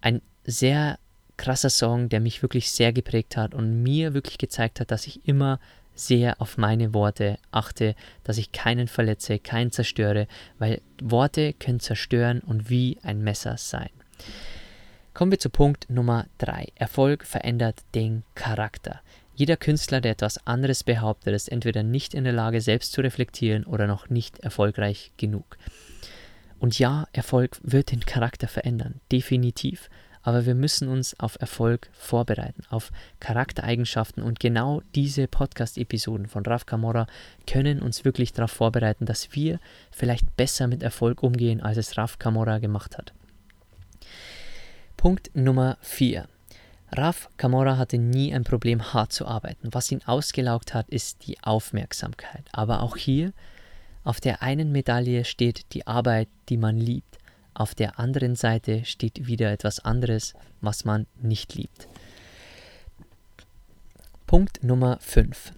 Ein 0.00 0.20
sehr 0.44 0.98
krasser 1.36 1.70
Song, 1.70 2.08
der 2.08 2.20
mich 2.20 2.42
wirklich 2.42 2.70
sehr 2.70 2.92
geprägt 2.92 3.36
hat 3.36 3.54
und 3.54 3.82
mir 3.82 4.14
wirklich 4.14 4.38
gezeigt 4.38 4.80
hat, 4.80 4.90
dass 4.90 5.06
ich 5.06 5.26
immer 5.26 5.58
sehr 5.94 6.40
auf 6.40 6.58
meine 6.58 6.92
Worte 6.92 7.38
achte, 7.50 7.94
dass 8.24 8.38
ich 8.38 8.52
keinen 8.52 8.88
verletze, 8.88 9.38
keinen 9.38 9.70
zerstöre, 9.70 10.26
weil 10.58 10.80
Worte 11.00 11.52
können 11.52 11.80
zerstören 11.80 12.40
und 12.40 12.68
wie 12.68 12.98
ein 13.02 13.22
Messer 13.22 13.56
sein. 13.56 13.90
Kommen 15.12 15.30
wir 15.30 15.38
zu 15.38 15.50
Punkt 15.50 15.88
Nummer 15.88 16.26
3. 16.38 16.72
Erfolg 16.74 17.24
verändert 17.24 17.82
den 17.94 18.24
Charakter. 18.34 19.00
Jeder 19.36 19.56
Künstler, 19.56 20.00
der 20.00 20.12
etwas 20.12 20.46
anderes 20.46 20.84
behauptet, 20.84 21.34
ist 21.34 21.50
entweder 21.50 21.82
nicht 21.82 22.14
in 22.14 22.24
der 22.24 22.32
Lage, 22.32 22.60
selbst 22.60 22.92
zu 22.92 23.00
reflektieren 23.00 23.64
oder 23.64 23.86
noch 23.86 24.08
nicht 24.08 24.38
erfolgreich 24.40 25.12
genug. 25.16 25.58
Und 26.60 26.78
ja, 26.78 27.08
Erfolg 27.12 27.58
wird 27.62 27.90
den 27.90 28.00
Charakter 28.00 28.46
verändern, 28.46 29.00
definitiv. 29.10 29.90
Aber 30.22 30.46
wir 30.46 30.54
müssen 30.54 30.88
uns 30.88 31.18
auf 31.20 31.38
Erfolg 31.38 31.90
vorbereiten, 31.92 32.62
auf 32.70 32.92
Charaktereigenschaften. 33.20 34.22
Und 34.22 34.40
genau 34.40 34.80
diese 34.94 35.28
Podcast-Episoden 35.28 36.28
von 36.28 36.46
Raf 36.46 36.64
Kamora 36.64 37.06
können 37.46 37.82
uns 37.82 38.06
wirklich 38.06 38.32
darauf 38.32 38.52
vorbereiten, 38.52 39.04
dass 39.04 39.34
wir 39.34 39.58
vielleicht 39.90 40.34
besser 40.36 40.66
mit 40.66 40.82
Erfolg 40.82 41.22
umgehen, 41.22 41.60
als 41.60 41.76
es 41.76 41.98
Raf 41.98 42.18
Kamora 42.18 42.58
gemacht 42.58 42.96
hat. 42.96 43.12
Punkt 44.96 45.30
Nummer 45.34 45.76
4. 45.82 46.26
Raf 46.96 47.28
Kamora 47.36 47.76
hatte 47.76 47.98
nie 47.98 48.32
ein 48.32 48.44
Problem, 48.44 48.92
hart 48.92 49.12
zu 49.12 49.26
arbeiten. 49.26 49.68
Was 49.72 49.90
ihn 49.90 50.02
ausgelaugt 50.06 50.74
hat, 50.74 50.88
ist 50.90 51.26
die 51.26 51.42
Aufmerksamkeit. 51.42 52.44
Aber 52.52 52.82
auch 52.82 52.96
hier 52.96 53.32
auf 54.04 54.20
der 54.20 54.42
einen 54.42 54.70
Medaille 54.70 55.24
steht 55.24 55.72
die 55.72 55.86
Arbeit, 55.86 56.28
die 56.48 56.56
man 56.56 56.78
liebt. 56.78 57.18
Auf 57.52 57.74
der 57.74 57.98
anderen 57.98 58.36
Seite 58.36 58.84
steht 58.84 59.26
wieder 59.26 59.50
etwas 59.50 59.80
anderes, 59.80 60.34
was 60.60 60.84
man 60.84 61.06
nicht 61.20 61.54
liebt. 61.54 61.88
Punkt 64.26 64.62
Nummer 64.62 64.98
5. 65.00 65.52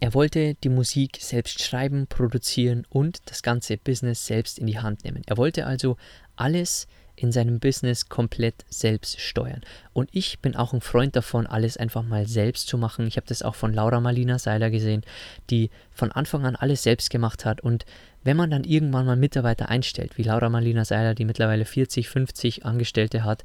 Er 0.00 0.14
wollte 0.14 0.54
die 0.54 0.68
Musik 0.68 1.18
selbst 1.20 1.62
schreiben, 1.62 2.06
produzieren 2.06 2.86
und 2.90 3.20
das 3.26 3.42
ganze 3.42 3.78
Business 3.78 4.26
selbst 4.26 4.58
in 4.58 4.66
die 4.66 4.78
Hand 4.78 5.04
nehmen. 5.04 5.22
Er 5.26 5.38
wollte 5.38 5.66
also 5.66 5.96
alles 6.36 6.86
in 7.16 7.32
seinem 7.32 7.60
Business 7.60 8.08
komplett 8.08 8.64
selbst 8.68 9.20
steuern. 9.20 9.62
Und 9.92 10.08
ich 10.12 10.40
bin 10.40 10.56
auch 10.56 10.72
ein 10.72 10.80
Freund 10.80 11.16
davon, 11.16 11.46
alles 11.46 11.76
einfach 11.76 12.02
mal 12.02 12.26
selbst 12.26 12.66
zu 12.66 12.78
machen. 12.78 13.06
Ich 13.06 13.16
habe 13.16 13.26
das 13.26 13.42
auch 13.42 13.54
von 13.54 13.72
Laura 13.72 14.00
Marlina 14.00 14.38
Seiler 14.38 14.70
gesehen, 14.70 15.02
die 15.50 15.70
von 15.92 16.10
Anfang 16.12 16.44
an 16.44 16.56
alles 16.56 16.82
selbst 16.82 17.10
gemacht 17.10 17.44
hat. 17.44 17.60
Und 17.60 17.84
wenn 18.24 18.36
man 18.36 18.50
dann 18.50 18.64
irgendwann 18.64 19.06
mal 19.06 19.16
Mitarbeiter 19.16 19.68
einstellt, 19.68 20.18
wie 20.18 20.22
Laura 20.24 20.48
Marlina 20.48 20.84
Seiler, 20.84 21.14
die 21.14 21.24
mittlerweile 21.24 21.64
40, 21.64 22.08
50 22.08 22.64
Angestellte 22.64 23.24
hat, 23.24 23.44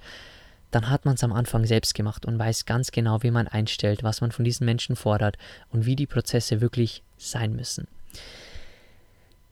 dann 0.72 0.90
hat 0.90 1.06
man 1.06 1.16
es 1.16 1.24
am 1.24 1.34
Anfang 1.34 1.66
selbst 1.66 1.96
gemacht 1.96 2.26
und 2.26 2.38
weiß 2.38 2.66
ganz 2.66 2.92
genau, 2.92 3.24
wie 3.24 3.32
man 3.32 3.48
einstellt, 3.48 4.04
was 4.04 4.22
man 4.22 4.32
von 4.32 4.46
diesen 4.46 4.66
Menschen 4.66 4.96
fordert 4.96 5.38
und 5.70 5.86
wie 5.86 5.96
die 5.96 6.06
Prozesse 6.08 6.62
wirklich 6.62 7.04
sein 7.18 7.56
müssen. 7.56 7.88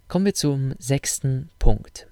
Kommen 0.07 0.25
wir 0.25 0.33
zum 0.33 0.73
sechsten 0.79 1.49
Punkt. 1.59 2.07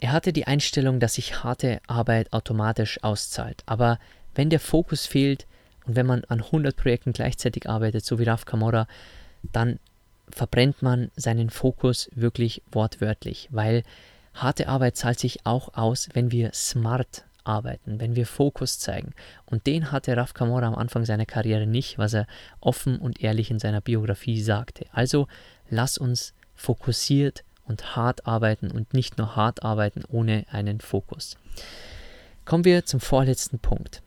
Er 0.00 0.12
hatte 0.12 0.32
die 0.32 0.46
Einstellung, 0.46 1.00
dass 1.00 1.14
sich 1.14 1.42
harte 1.42 1.80
Arbeit 1.86 2.32
automatisch 2.32 3.02
auszahlt. 3.02 3.62
Aber 3.66 3.98
wenn 4.34 4.50
der 4.50 4.60
Fokus 4.60 5.06
fehlt 5.06 5.46
und 5.86 5.96
wenn 5.96 6.06
man 6.06 6.24
an 6.24 6.40
100 6.40 6.76
Projekten 6.76 7.12
gleichzeitig 7.12 7.68
arbeitet, 7.68 8.04
so 8.04 8.18
wie 8.18 8.24
Raf 8.24 8.44
Kamora, 8.44 8.86
dann 9.42 9.80
verbrennt 10.30 10.82
man 10.82 11.10
seinen 11.16 11.50
Fokus 11.50 12.10
wirklich 12.14 12.62
wortwörtlich, 12.70 13.48
weil 13.50 13.82
harte 14.34 14.68
Arbeit 14.68 14.96
zahlt 14.96 15.18
sich 15.18 15.44
auch 15.44 15.74
aus, 15.74 16.08
wenn 16.12 16.30
wir 16.30 16.52
smart 16.52 17.24
arbeiten, 17.44 17.98
wenn 17.98 18.14
wir 18.14 18.26
Fokus 18.26 18.78
zeigen. 18.78 19.14
Und 19.46 19.66
den 19.66 19.90
hatte 19.90 20.16
Raf 20.16 20.34
Kamora 20.34 20.66
am 20.66 20.74
Anfang 20.74 21.04
seiner 21.06 21.26
Karriere 21.26 21.66
nicht, 21.66 21.98
was 21.98 22.14
er 22.14 22.26
offen 22.60 22.98
und 22.98 23.22
ehrlich 23.22 23.50
in 23.50 23.58
seiner 23.58 23.80
Biografie 23.80 24.40
sagte. 24.40 24.86
Also 24.92 25.26
lass 25.70 25.98
uns 25.98 26.34
fokussiert 26.54 27.44
und 27.68 27.96
hart 27.96 28.26
arbeiten 28.26 28.70
und 28.70 28.94
nicht 28.94 29.18
nur 29.18 29.36
hart 29.36 29.62
arbeiten 29.62 30.04
ohne 30.08 30.44
einen 30.50 30.80
Fokus. 30.80 31.36
Kommen 32.44 32.64
wir 32.64 32.84
zum 32.84 33.00
vorletzten 33.00 33.58
Punkt. 33.58 34.02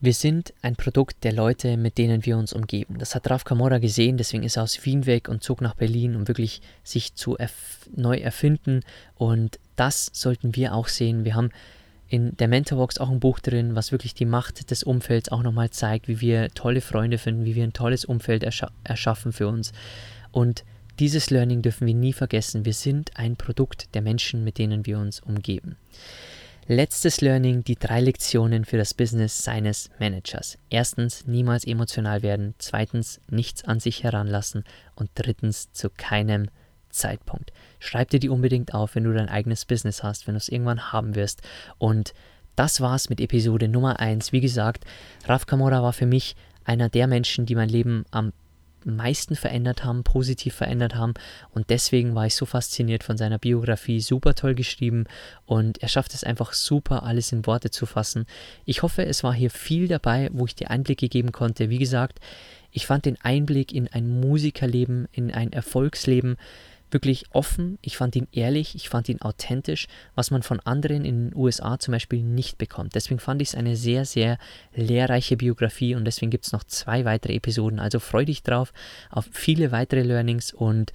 Wir 0.00 0.12
sind 0.12 0.52
ein 0.60 0.76
Produkt 0.76 1.24
der 1.24 1.32
Leute, 1.32 1.78
mit 1.78 1.96
denen 1.96 2.26
wir 2.26 2.36
uns 2.36 2.52
umgeben. 2.52 2.98
Das 2.98 3.14
hat 3.14 3.30
Raf 3.30 3.44
Kamora 3.44 3.78
gesehen, 3.78 4.18
deswegen 4.18 4.42
ist 4.42 4.58
er 4.58 4.64
aus 4.64 4.84
Wien 4.84 5.06
weg 5.06 5.30
und 5.30 5.42
zog 5.42 5.62
nach 5.62 5.74
Berlin, 5.74 6.14
um 6.14 6.28
wirklich 6.28 6.60
sich 6.82 7.14
zu 7.14 7.38
erf 7.38 7.88
neu 7.96 8.18
erfinden. 8.18 8.80
Und 9.14 9.58
das 9.76 10.10
sollten 10.12 10.56
wir 10.56 10.74
auch 10.74 10.88
sehen. 10.88 11.24
Wir 11.24 11.34
haben 11.34 11.48
in 12.08 12.36
der 12.36 12.48
Mentorbox 12.48 12.98
auch 12.98 13.08
ein 13.08 13.18
Buch 13.18 13.40
drin, 13.40 13.76
was 13.76 13.92
wirklich 13.92 14.12
die 14.12 14.26
Macht 14.26 14.70
des 14.70 14.82
Umfelds 14.82 15.30
auch 15.30 15.42
nochmal 15.42 15.70
zeigt, 15.70 16.06
wie 16.06 16.20
wir 16.20 16.50
tolle 16.50 16.82
Freunde 16.82 17.16
finden, 17.16 17.46
wie 17.46 17.54
wir 17.54 17.64
ein 17.64 17.72
tolles 17.72 18.04
Umfeld 18.04 18.42
erscha 18.42 18.70
erschaffen 18.84 19.32
für 19.32 19.48
uns. 19.48 19.72
Und 20.32 20.64
dieses 20.98 21.30
Learning 21.30 21.62
dürfen 21.62 21.86
wir 21.86 21.94
nie 21.94 22.12
vergessen. 22.12 22.64
Wir 22.64 22.72
sind 22.72 23.16
ein 23.16 23.36
Produkt 23.36 23.94
der 23.94 24.02
Menschen, 24.02 24.44
mit 24.44 24.58
denen 24.58 24.86
wir 24.86 24.98
uns 24.98 25.20
umgeben. 25.20 25.76
Letztes 26.66 27.20
Learning, 27.20 27.62
die 27.62 27.74
drei 27.74 28.00
Lektionen 28.00 28.64
für 28.64 28.78
das 28.78 28.94
Business 28.94 29.44
seines 29.44 29.90
Managers. 29.98 30.58
Erstens, 30.70 31.26
niemals 31.26 31.66
emotional 31.66 32.22
werden. 32.22 32.54
Zweitens, 32.58 33.20
nichts 33.28 33.64
an 33.64 33.80
sich 33.80 34.02
heranlassen. 34.02 34.64
Und 34.94 35.10
drittens, 35.14 35.72
zu 35.72 35.90
keinem 35.90 36.48
Zeitpunkt. 36.88 37.52
Schreib 37.80 38.08
dir 38.10 38.20
die 38.20 38.30
unbedingt 38.30 38.72
auf, 38.72 38.94
wenn 38.94 39.04
du 39.04 39.12
dein 39.12 39.28
eigenes 39.28 39.66
Business 39.66 40.02
hast, 40.02 40.26
wenn 40.26 40.34
du 40.34 40.38
es 40.38 40.48
irgendwann 40.48 40.92
haben 40.92 41.14
wirst. 41.14 41.42
Und 41.76 42.14
das 42.56 42.80
war's 42.80 43.10
mit 43.10 43.20
Episode 43.20 43.68
Nummer 43.68 44.00
1. 44.00 44.32
Wie 44.32 44.40
gesagt, 44.40 44.84
Raf 45.26 45.44
Kamora 45.44 45.82
war 45.82 45.92
für 45.92 46.06
mich 46.06 46.34
einer 46.64 46.88
der 46.88 47.08
Menschen, 47.08 47.44
die 47.44 47.56
mein 47.56 47.68
Leben 47.68 48.06
am 48.10 48.32
meisten 48.84 49.36
verändert 49.36 49.84
haben, 49.84 50.04
positiv 50.04 50.54
verändert 50.54 50.94
haben. 50.94 51.14
Und 51.50 51.70
deswegen 51.70 52.14
war 52.14 52.26
ich 52.26 52.34
so 52.34 52.46
fasziniert 52.46 53.04
von 53.04 53.16
seiner 53.16 53.38
Biografie, 53.38 54.00
super 54.00 54.34
toll 54.34 54.54
geschrieben 54.54 55.04
und 55.46 55.82
er 55.82 55.88
schafft 55.88 56.14
es 56.14 56.24
einfach 56.24 56.52
super, 56.52 57.02
alles 57.02 57.32
in 57.32 57.46
Worte 57.46 57.70
zu 57.70 57.86
fassen. 57.86 58.26
Ich 58.64 58.82
hoffe, 58.82 59.04
es 59.04 59.24
war 59.24 59.34
hier 59.34 59.50
viel 59.50 59.88
dabei, 59.88 60.30
wo 60.32 60.46
ich 60.46 60.54
dir 60.54 60.70
Einblicke 60.70 61.08
geben 61.08 61.32
konnte. 61.32 61.70
Wie 61.70 61.78
gesagt, 61.78 62.20
ich 62.70 62.86
fand 62.86 63.04
den 63.04 63.20
Einblick 63.22 63.72
in 63.72 63.88
ein 63.88 64.20
Musikerleben, 64.20 65.06
in 65.12 65.30
ein 65.30 65.52
Erfolgsleben 65.52 66.36
wirklich 66.94 67.26
offen, 67.32 67.78
ich 67.82 67.98
fand 67.98 68.16
ihn 68.16 68.28
ehrlich, 68.32 68.74
ich 68.74 68.88
fand 68.88 69.10
ihn 69.10 69.20
authentisch, 69.20 69.88
was 70.14 70.30
man 70.30 70.42
von 70.42 70.60
anderen 70.60 71.04
in 71.04 71.28
den 71.28 71.36
USA 71.36 71.78
zum 71.78 71.92
Beispiel 71.92 72.22
nicht 72.22 72.56
bekommt. 72.56 72.94
Deswegen 72.94 73.20
fand 73.20 73.42
ich 73.42 73.48
es 73.48 73.54
eine 73.54 73.76
sehr, 73.76 74.06
sehr 74.06 74.38
lehrreiche 74.74 75.36
Biografie 75.36 75.94
und 75.96 76.06
deswegen 76.06 76.30
gibt 76.30 76.46
es 76.46 76.52
noch 76.52 76.64
zwei 76.64 77.04
weitere 77.04 77.34
Episoden. 77.34 77.80
Also 77.80 77.98
freu 77.98 78.24
dich 78.24 78.42
drauf 78.42 78.72
auf 79.10 79.28
viele 79.32 79.72
weitere 79.72 80.02
Learnings 80.02 80.54
und 80.54 80.92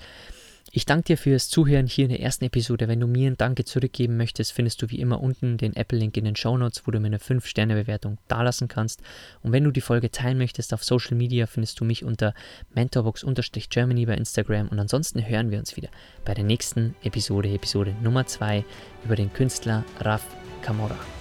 ich 0.72 0.86
danke 0.86 1.06
dir 1.06 1.18
fürs 1.18 1.50
Zuhören 1.50 1.88
hier 1.88 2.06
in 2.06 2.12
der 2.12 2.22
ersten 2.22 2.46
Episode. 2.46 2.88
Wenn 2.88 3.00
du 3.00 3.08
mir 3.08 3.30
ein 3.30 3.38
Danke 3.38 3.66
zurückgeben 3.66 4.18
möchtest, 4.18 4.54
findest 4.54 4.82
du 4.82 4.90
wie 4.90 5.00
immer 5.00 5.22
unten 5.22 5.58
den 5.58 5.76
Apple-Link 5.76 6.16
in 6.18 6.26
den 6.26 6.36
Show 6.36 6.58
Notes, 6.58 6.84
wo 6.86 6.92
du 6.92 7.00
mir 7.00 7.08
eine 7.08 7.18
5-Sterne-Bewertung 7.18 8.18
dalassen 8.28 8.68
kannst. 8.68 9.02
Und 9.42 9.52
wenn 9.52 9.64
du 9.64 9.72
die 9.72 9.82
Folge 9.82 10.12
teilen 10.12 10.38
möchtest 10.38 10.74
auf 10.74 10.84
Social 10.84 11.18
Media, 11.18 11.48
findest 11.48 11.80
du 11.80 11.86
mich 11.86 12.04
unter 12.04 12.34
mentorbox-germany 12.76 14.06
bei 14.06 14.16
Instagram. 14.16 14.68
Und 14.70 14.80
ansonsten 14.80 15.28
hören 15.28 15.52
wir 15.52 15.60
uns 15.60 15.76
wieder 15.76 15.90
bei 16.26 16.34
der 16.34 16.44
nächsten 16.44 16.96
Episode, 17.04 17.50
Episode 17.50 17.96
Nummer 18.04 18.26
2 18.26 18.64
über 19.06 19.16
den 19.16 19.34
Künstler 19.34 19.84
Raf 20.00 20.24
Camorra. 20.62 21.19